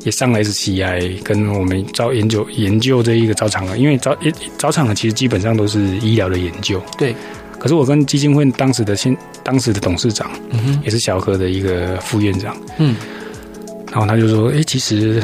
[0.05, 4.16] 也上了 SCI，跟我们招研究研究这一个早产儿，因为早
[4.57, 7.14] 早产儿其实基本上都是医疗的研究，对。
[7.64, 12.94] 可是我跟基金会当时的现当时的董事长，嗯哼，也是小何的一个副院长，嗯，
[13.90, 15.22] 然后他就说，哎，其实。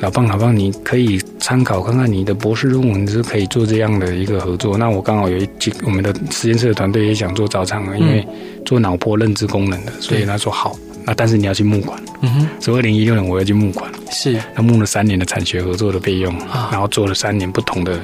[0.00, 4.78] 老棒老棒，你可以参考看看，你的博士论文是可以做这样的一个合作。
[4.78, 8.26] 那我刚好有一几我们的实验室的团队也想做早产儿，因为
[8.64, 10.74] 做脑波认知功能的，所以他说好。
[11.04, 14.40] 那但是你要去募款，嗯哼，所以二零一六年我要去募款，是。
[14.54, 16.34] 那募了三年的产学合作的费用，
[16.72, 18.00] 然后做了三年不同的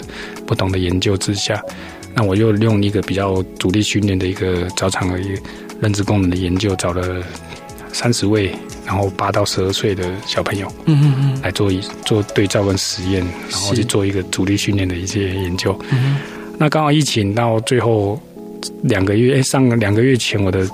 [0.46, 1.62] 不同的研究之下，
[2.16, 5.20] 那我又用一个比较主力训练的一个早产儿
[5.80, 7.22] 认知功能的研究，找了
[7.92, 8.50] 三十位。
[8.86, 15.76] 然后八到十二岁的小朋友，嗯嗯嗯，来做一做对照跟实验，然后去做一个主力训练的一些研究。
[15.90, 16.18] 嗯，
[16.56, 18.16] 那刚好疫情到最后
[18.84, 20.64] 两个月，上两个月前，我的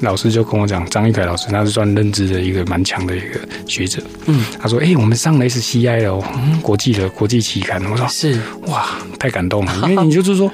[0.00, 4.02] 老师就跟我讲，张玉凯老师，他是算认知的一个蛮强的一个学者。
[4.26, 6.24] 嗯，他说：“哎，我们上了 SCI 了哦，
[6.62, 10.50] 国际的国际期刊。”我说：“是哇，太感动了，因为你就是说。”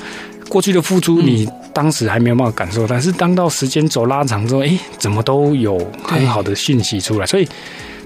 [0.48, 7.26] 过去的付出，你当时还没有办法感受，但是当到时间轴拉长之后，哎，怎么都有很好的讯息出来。
[7.26, 7.48] 所以，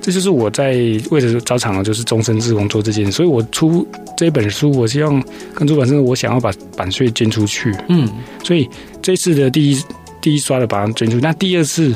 [0.00, 0.72] 这就是我在
[1.10, 3.12] 为了找厂就是终身志工做这件事。
[3.12, 5.22] 所以我出这本书，我希望
[5.54, 7.76] 跟出版社，我想要把版税捐出去。
[7.88, 8.08] 嗯，
[8.42, 8.66] 所以
[9.02, 9.84] 这次的第一
[10.20, 11.94] 第一刷的把它捐出去，那第二次，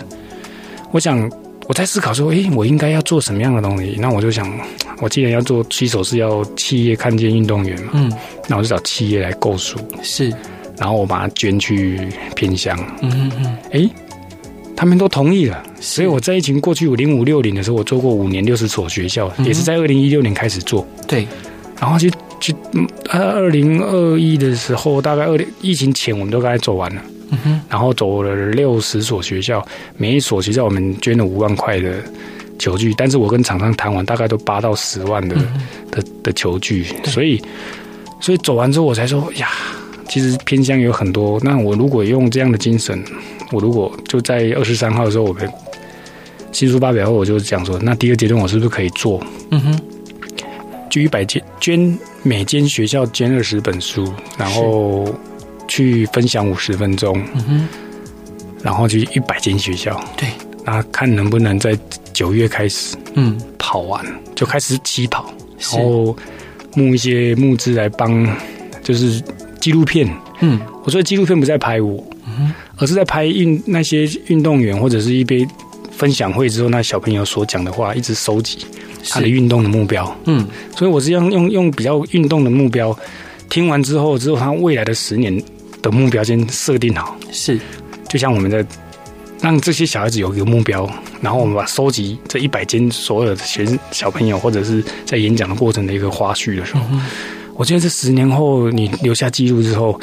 [0.92, 1.30] 我想
[1.66, 3.96] 我在思考说，哎，我应该要做什么样的东西？
[3.98, 4.50] 那我就想，
[5.00, 7.90] 我既然要做携手是要企业看见运动员嘛。
[7.94, 8.12] 嗯。
[8.48, 10.30] 那我就找企业来购书，是，
[10.76, 11.98] 然后我把它捐去
[12.36, 13.90] 偏乡，嗯嗯嗯，哎、欸，
[14.76, 21.26] 他们都同意了，所以我在疫情过去五零五六零的时候，我做过五年六十所学校，嗯、也是在二零一六年开始做，对，
[21.80, 22.54] 然后就就
[23.08, 27.00] 二零二一的时候，大概二零疫情前我们都刚才走完了，
[27.30, 29.66] 嗯哼，然后走了六十所学校，
[29.96, 31.94] 每一所学校我们捐了五万块的
[32.58, 35.60] 球具，但是我跟厂商谈完，大概都八到十万的、嗯、
[35.90, 37.42] 的的球具，所以。
[38.20, 39.50] 所以走完之后，我才说呀，
[40.08, 41.38] 其实偏乡有很多。
[41.42, 43.04] 那我如果用这样的精神，
[43.52, 45.46] 我如果就在二十三号的时候，我们
[46.50, 49.22] 新书发表后，我就讲说，那第二阶段我是不是可以做？
[49.50, 49.80] 嗯哼，
[50.88, 55.06] 就一百间捐每间学校捐二十本书，然后
[55.68, 57.16] 去分享五十分钟。
[57.34, 57.68] 嗯哼，
[58.62, 60.02] 然后就一百间学校。
[60.16, 60.28] 对，
[60.64, 61.78] 那看能不能在
[62.12, 64.04] 九月开始，嗯，跑完
[64.34, 66.16] 就开始起跑，然后
[66.74, 68.26] 募一些募资来帮，
[68.82, 69.22] 就是
[69.60, 70.08] 纪录片。
[70.40, 75.46] 嗯，我说纪录片不在拍我，嗯，而是在拍运那些运动员或者是一杯。
[75.96, 78.66] 分享会之后，那小朋友所讲的话，一直收集
[79.08, 80.12] 他的运动的目标。
[80.24, 80.44] 嗯，
[80.76, 82.94] 所以我是用用用比较运动的目标，
[83.48, 85.40] 听完之后，之后他未来的十年
[85.84, 87.16] 的目标先设定好。
[87.30, 87.60] 是，
[88.08, 88.66] 就像我们在
[89.40, 97.04] 让这些小孩子有一个目标，然后我们把收集这一百间所有的学生小朋友，或者是在演讲的过程的一个花絮的时候，嗯、
[97.54, 100.00] 我觉得这十年后你留下记录之后，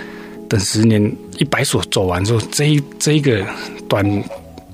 [0.47, 1.03] 等十年
[1.39, 3.45] 一百所走完之后，这一这一个
[3.89, 4.23] 短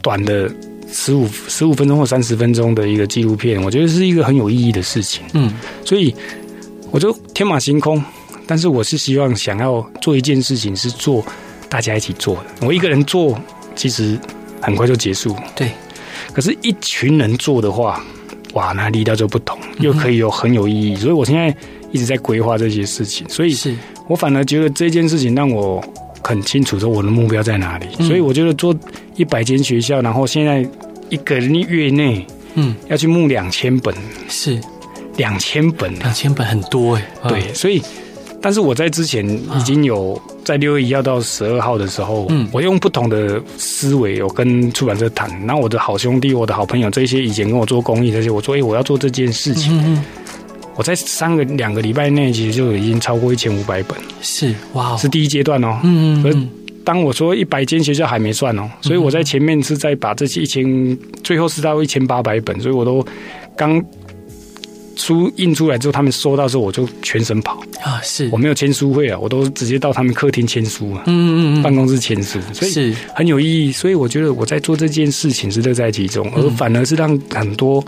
[0.01, 0.51] 短的。
[0.89, 5.21] 十五十五分钟或三十分钟的一个纪录片，我觉得是一个很有意义的事情。
[5.33, 5.51] 嗯，
[5.83, 6.15] 所以
[6.91, 8.01] 我就天马行空，
[8.47, 11.23] 但是我是希望想要做一件事情，是做
[11.69, 12.65] 大家一起做的。
[12.65, 13.39] 我一个人做，
[13.75, 14.17] 其实
[14.61, 15.35] 很快就结束。
[15.55, 15.69] 对，
[16.33, 18.03] 可是一群人做的话，
[18.53, 20.95] 哇，那力道就不同，又可以有很有意义。
[20.95, 21.55] 所以我现在
[21.91, 23.75] 一直在规划这些事情，所以是。
[24.07, 25.83] 我反而觉得这件事情让我。
[26.23, 28.75] 很清楚说我的目标在哪里，嗯、所以我觉得做
[29.15, 30.67] 一百间学校，然后现在
[31.07, 33.95] 一个月内，嗯，要去募两千本，
[34.27, 34.59] 是。
[35.15, 37.81] 两千本，两千本很多哎，对，所以，
[38.41, 49.77] 但是我在之前已经有在六月一号到十二号的时候，嗯，我用不同的思维，有跟出版社谈，那我的好兄弟、我的好朋友，这些以前跟我做公益这些，我说，哎，我要做这件事情。
[49.79, 50.03] 嗯嗯
[50.77, 53.97] 我在三个两个礼拜内，其实就已经超过一千五百本。
[54.21, 55.79] 是哇，是第一阶段哦。
[55.83, 56.23] 嗯嗯。
[56.23, 56.37] 可是
[56.83, 63.03] 当我说一百间学校还没算哦，所以我在前面是在把这些一千，最后是到一千八百本，所以我都
[63.55, 63.83] 刚
[64.97, 68.01] 书印出来之后，他们收到之后，我就全省跑啊。
[68.03, 71.03] 是我没有签书会啊，我都直接到他们客厅签书啊。
[71.05, 71.13] 嗯
[71.55, 71.63] 嗯嗯。
[71.63, 73.71] 办公室签书，所以是很有意义。
[73.71, 77.81] 所以我觉得我在做这件事情是乐在其中，而反而是让很多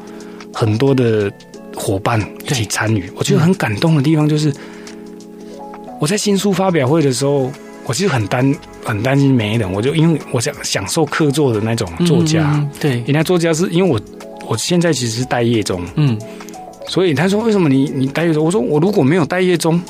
[0.54, 1.30] 很多的。
[1.76, 4.52] 伙伴一起参与，我觉得很感动的地方就是，
[6.02, 7.50] 我在新书发表会的时候，
[7.86, 8.54] 我其实很担
[8.84, 14.02] 很担心没人，我就因为我想享受客座的那种作家，嗯、对，人家作家是因为我
[14.46, 16.20] 我现在其实是待业中，嗯，
[16.90, 18.44] 所以他说为什么你你待业中？
[18.44, 19.82] 我说我如果没有待业中，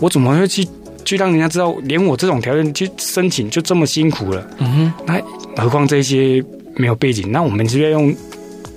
[0.00, 0.68] 我怎么会去
[1.04, 4.46] 去让人家知道，连我这种条件去申请就这么辛苦了？
[4.58, 6.44] 嗯哼，那何况这些
[6.76, 8.14] 没有背景，那我们是要用。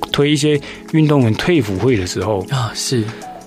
[0.09, 0.59] 推一些
[0.93, 3.03] 运动员退伍会的时候啊，是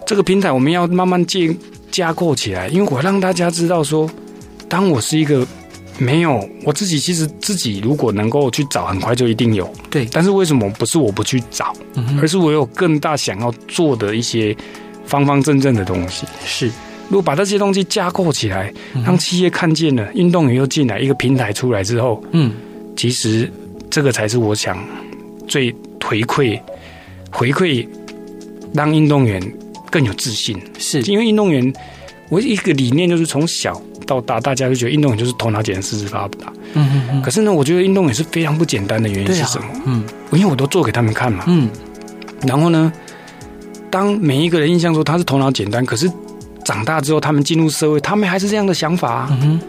[0.06, 1.56] 这个平台我们要慢慢建
[1.90, 4.08] 架构起来，因为我让大家知道说，
[4.68, 5.44] 当我是一个
[5.98, 10.06] 没有我自己，其实自己如果能够去找，很快就一定有对。
[10.12, 11.72] 但是为什么不是我不去找，
[12.20, 14.56] 而是我有更大想要做的一些
[15.04, 16.26] 方方正正的东西？
[16.44, 16.66] 是，
[17.08, 18.72] 如果把这些东西架构起来，
[19.04, 22.52] 让企业看见了，运动员又进来，一个平台出来之后，嗯，
[22.96, 23.50] 其实
[23.90, 24.78] 这个才是我想
[25.46, 25.74] 最。
[26.02, 26.60] 回馈，
[27.30, 27.86] 回馈，
[28.74, 29.40] 让运动员
[29.92, 30.60] 更有自信。
[30.76, 31.72] 是因为运动员，
[32.30, 33.80] 我一个理念就是从小
[34.10, 36.52] 到大，大家就觉得运动员就是头脑简单、四肢发达。
[36.74, 37.22] 嗯嗯嗯。
[37.22, 39.66] 可是呢，我觉得运动员是非常不简单的原因是什么？
[39.86, 40.02] 嗯，
[40.32, 41.44] 因为我都做给他们看嘛。
[41.46, 41.70] 嗯。
[42.44, 42.92] 然后呢，
[43.88, 46.10] 当每一个人印象说他是头脑简单，可是
[46.64, 49.38] 长大之后，他们进入社会，他们还是这样的想法啊。
[49.42, 49.60] 嗯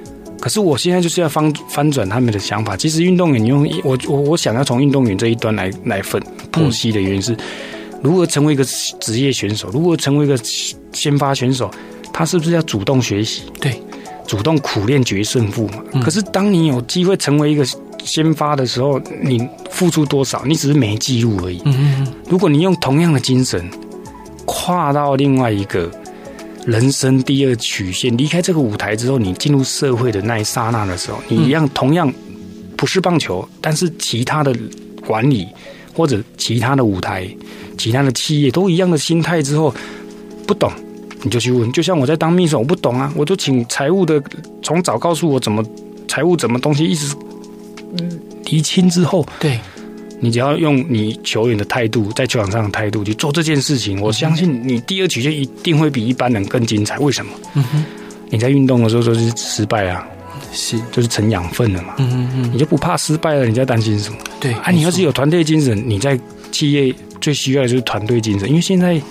[0.41, 2.75] 可是我现在就是要翻翻转他们的想法。
[2.75, 6.19] 其实运动员，你用我我我想要从运动员这一端来来分
[6.51, 7.37] 剖析的原因是，
[8.01, 10.35] 如何成为一个职业选手，如何成为一个
[10.93, 11.69] 先发选手，
[12.11, 13.43] 他是不是要主动学习？
[13.59, 13.79] 对，
[14.31, 15.83] 主动苦练决胜负嘛。
[15.91, 16.01] 嗯。
[16.01, 17.65] 可是当你有机会成为一个
[18.01, 20.41] 先发的时候，你付出多少？
[20.45, 21.61] 你只是没记录而已。
[21.65, 22.13] 嗯嗯嗯。
[22.29, 23.69] 如果你用同样的精神
[24.45, 25.91] 跨到另外一个。
[26.63, 32.13] 人生第二曲线，离开这个舞台之后，你进入社会的那一刹那的时候，你一样同样
[32.77, 34.55] 不是棒球，但是其他的
[35.03, 35.47] 管理
[35.91, 37.27] 或者其他的舞台、
[37.79, 39.73] 其他的企业都一样的心态之后，
[40.45, 40.71] 不懂
[41.23, 41.71] 你就去问。
[41.71, 44.21] 就像我在当秘书，我不懂啊，我就请财务的
[44.61, 45.63] 从早告诉我怎么
[46.07, 47.15] 财务怎么东西，一直
[48.45, 49.59] 厘清之后，对。
[50.23, 56.95] 你只要用你球员的态度，在球场上的态度去做这件事情，我相信你第二曲线一定会比一般人更精彩。
[56.99, 57.31] 为什么？
[57.55, 57.83] 嗯哼，
[58.29, 60.07] 你在运动的时候就是失败啊，
[60.53, 61.95] 是就是成养分了嘛。
[61.97, 63.47] 嗯哼嗯，你就不怕失败了？
[63.47, 64.19] 你在担心什么？
[64.39, 66.15] 对啊，你要是有团队精神，你在
[66.51, 69.01] 企业最需要的就是团队精神，因为现在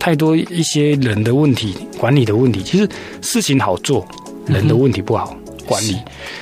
[0.00, 2.88] 太多一些人的问题、管理的问题，其实
[3.22, 4.04] 事情好做，
[4.46, 5.96] 人的问题不好管理。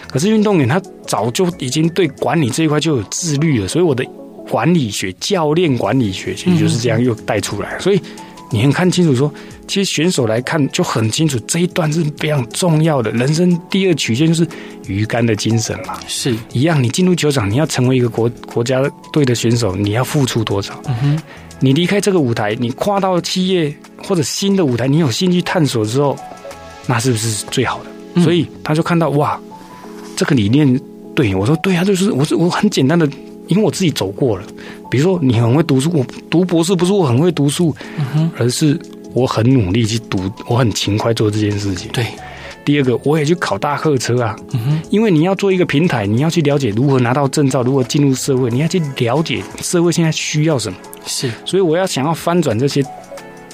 [0.08, 4.02] 可是运动员他早就已经对管理这一块就有自律了，所以我的。
[4.50, 7.78] 管理学、教练管理学，其实就是这样又带出来。
[7.78, 8.00] 所以
[8.50, 9.30] 你很看清楚说，
[9.66, 13.10] 其实选手来看就很清楚，这一段是非常重要的。
[13.10, 14.48] 人生第二曲线就是
[14.86, 16.82] 鱼竿的精神嘛，是一样。
[16.82, 18.82] 你进入球场，你要成为一个国国家
[19.12, 20.80] 队的选手，你要付出多少？
[20.86, 21.22] 嗯哼。
[21.60, 26.16] 你离开这个舞台，你跨到企业或者新的舞台，你有兴趣探索之后，
[26.86, 27.90] 那是不是最好的？
[28.14, 29.38] 嗯、所以他就看到哇，
[30.16, 30.80] 这个理念
[31.14, 33.08] 对我说对啊，就是我是我很简单的，
[33.48, 34.44] 因为我自己走过了。
[34.90, 37.74] 比如说你很会读书，我读博士不是我很会读书，
[38.14, 38.78] 嗯，而是
[39.12, 41.90] 我很努力去读，我很勤快做这件事情。
[41.92, 42.06] 对，
[42.68, 44.36] 第二个我也去考大客车啊，
[44.90, 50.76] 因为你要做一个平台，你要去了解如何拿到证照，如何进入社会，你要去了解社会现在需要什么。
[51.06, 52.84] 是，所以我要想要翻转这些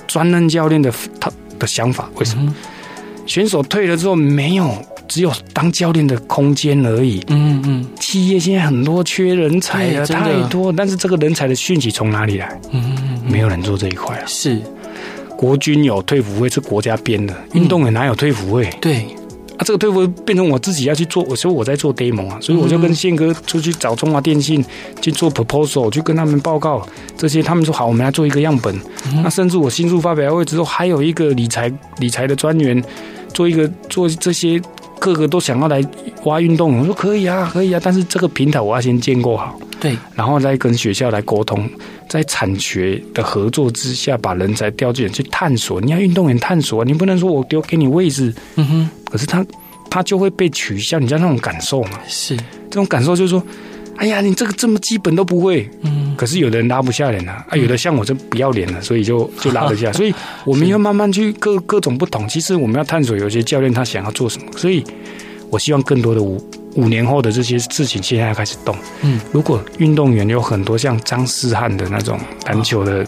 [0.09, 2.43] 专任教练的他的想法，为什么？
[2.45, 2.55] 嗯、
[3.25, 4.69] 选手退了之后没有
[5.07, 7.23] 只有当教练的空间而已。
[7.29, 12.49] 嗯嗯，企业现在很多缺人才啊，太多，但是这个人才的讯息从哪里来？
[12.73, 14.25] 嗯嗯嗯，没有人做这一块啊。
[14.27, 14.61] 是，
[15.45, 18.71] 国军有退辅会是国家编的，运动员哪有退辅会？
[18.81, 19.05] 对。
[19.57, 24.65] 啊，这个退伍变成我自己要去做，我说我在做 demo 啊，所以我就跟宪哥出去找中华电信
[25.01, 26.85] 去做 proposal，去跟他们报告
[27.17, 28.75] 这些，他们说好，我们来做一个样本。
[29.13, 32.83] 嗯、那甚至我新书发表会之后，还有一个理财理财的专员，
[33.33, 34.61] 做一个做这些，
[34.99, 35.81] 个个都想要来
[36.25, 41.71] 挖运动，我说可以啊，可以啊，但是这个平台我要先建构好，对，然后再跟学校来沟通，
[42.09, 45.81] 在产学的合作之下，把人才调进去探索。
[45.81, 48.91] 你要运动员探索，你不能说我丢给你位置，嗯哼。
[49.11, 49.45] 可是他，
[49.91, 52.01] 他就会被取消，你知道那种感受吗？
[52.09, 53.43] 是，这种感受就是说，
[53.97, 56.15] 哎呀，你这个这么基本都不会，嗯。
[56.17, 59.93] 可是有的人拉不下脸啊，啊，有的像我这不要脸了，所以就 就拉得下。
[59.93, 62.29] 所以我们要慢慢去各各种不同。
[62.29, 64.47] 其实我们要探索，有些教练他想要做什么。
[64.57, 64.83] 所以
[65.51, 66.39] 我希望更多的五
[66.75, 68.77] 五年后的这些事情，现在要开始动。
[69.03, 73.07] 嗯，如果运动员有很多像张思翰的那种篮球的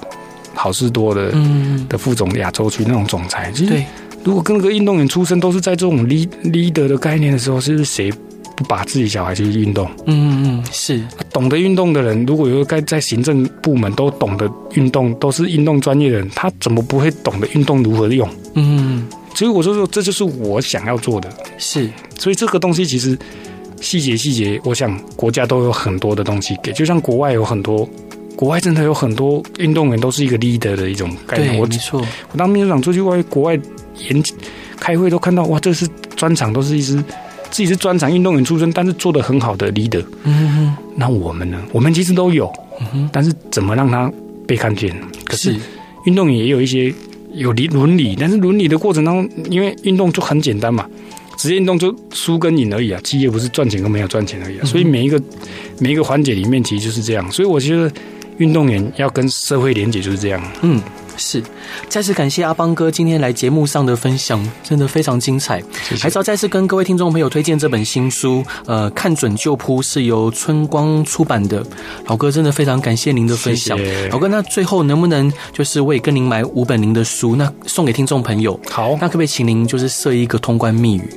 [0.55, 3.85] 好事多的，嗯，的副总亚洲区那种总裁，对。
[4.25, 8.11] 如果跟个运动员出身都是在这种 leader 的概念的时候，是不是谁
[8.57, 9.89] 不把自己小孩去运动？
[10.07, 11.01] 嗯嗯，是
[11.33, 18.29] 懂得运动的人，如果有该在行政部门都懂得运动，都是运动专业的人，他怎么不会懂得运动如何用？
[18.55, 21.31] 嗯，所以我说说，这就是我想要做的。
[21.57, 21.89] 是，
[22.19, 23.17] 所以这个东西其实
[23.81, 27.89] 细节细节，我想国家都有很多的东西给，就像国外有很多。
[28.35, 31.59] 国外真的有很多运动员都是一个 leader 的一种概念。
[31.59, 33.59] 我没错，我当秘书长出去外国外
[34.11, 34.23] 演
[34.79, 36.97] 开会都看到，哇，这是专场，都是一支
[37.51, 40.05] 自己是专场运动员出身，但是做的很好的 leader。
[40.25, 41.59] 嗯哼，那我们呢？
[41.73, 44.13] 我们其实都有，嗯哼，但是怎么让他
[44.47, 44.95] 被看见？
[45.25, 45.57] 可是
[46.05, 46.93] 运动员也有一些
[47.33, 50.85] 有伦伦理，但是伦理的过程当中，因为运动就很简单嘛，
[51.37, 55.21] 职业运动就输跟赢而已啊，企业不是赚钱跟没有赚钱而已啊，所以每一个
[55.79, 57.91] 每一个环节里面其实就是这样，所以我觉得。
[58.39, 60.53] 运动员要跟社会连接就是这样。
[60.61, 60.79] 嗯，
[61.17, 61.43] 是。
[61.89, 65.61] 再次感谢阿邦哥今天来节目上的分享，真的非常精彩。
[65.89, 66.03] 谢谢。
[66.03, 71.65] 还是要再次跟各位听众朋友推荐这本新书，呃，看准就扑是由春光出版的。
[72.07, 73.79] 老哥真的非常感谢您的分享。
[74.11, 78.59] 老哥，那最后能不能就是我也跟您买五本您的书，那送给听众朋友？
[78.71, 81.11] 好，那可不可以请您就是设一个通关密语？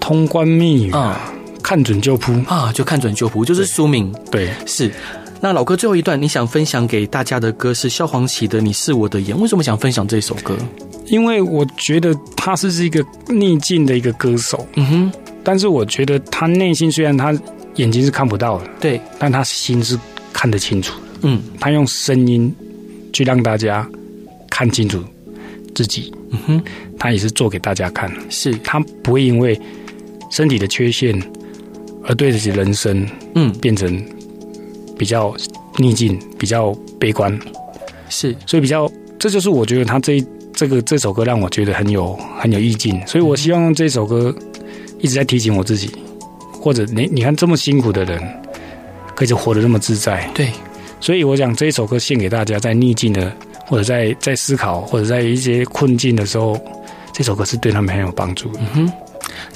[0.00, 1.32] 通关密语啊，
[1.62, 4.10] 看准就扑啊，就看准就扑，就是书名。
[4.30, 4.92] 对，对是。
[5.40, 10.56] 那老哥最后一段，你想分享给大家的歌是萧煌奇的《你是我的眼》，为什么想分享这首歌？
[11.06, 15.12] 因为我觉得他是是一个逆境的一个歌手，嗯哼。
[15.44, 17.32] 但是我觉得他内心虽然他
[17.76, 19.98] 眼睛是看不到的，对，但他心是
[20.32, 21.40] 看得清楚的，嗯。
[21.60, 22.54] 他用声音
[23.12, 23.88] 去让大家
[24.50, 25.02] 看清楚
[25.74, 26.62] 自己，嗯哼。
[26.98, 29.58] 他也是做给大家看，是他不会因为
[30.30, 31.16] 身体的缺陷
[32.04, 34.04] 而对自己人生，嗯，变成。
[34.98, 35.34] 比较
[35.76, 37.38] 逆境，比较悲观，
[38.08, 40.22] 是，所以比较，这就是我觉得他这
[40.52, 44.34] 这个这首歌让我觉得很有很有意境，所以我希望用这首歌
[44.98, 45.90] 一直在提醒我自己，
[46.60, 48.20] 或者你你看这么辛苦的人，
[49.14, 50.50] 可以活得那么自在，对，
[51.00, 53.32] 所以我想这首歌献给大家，在逆境的
[53.66, 56.58] 或者在在思考或者在一些困境的时候，
[57.12, 58.60] 这首歌是对他们很有帮助的。
[58.60, 58.92] 嗯哼。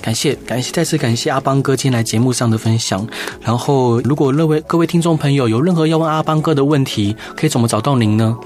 [0.02, 3.06] 感谢感谢，再次感谢阿邦哥今天来节目上的分享。
[3.40, 8.36] 然后，如果各位各位听众朋友有任何要问阿邦哥的问题，可以怎么找到您呢？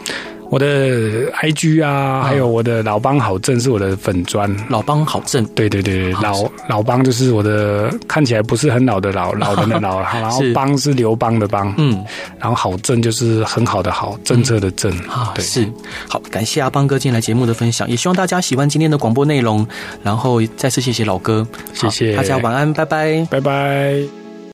[0.50, 4.54] 我的 IG 啊，还有我的老帮好正是我的粉砖。
[4.68, 12.04] 老帮好正，对对对，老老帮就是我的看起来不是很老的老 老人的老， 然后帮是刘邦的邦，嗯，
[12.38, 14.90] 然后好正就是很好的好，政策的政。
[15.08, 15.68] 啊，对，是。
[16.08, 19.66] 好，感谢阿邦哥今天来节目的分享，也希望大家喜欢今天的广播内容，
[20.02, 22.14] 然后再次谢谢老哥，谢谢。
[22.16, 24.25] 大家晚安，拜拜，拜拜。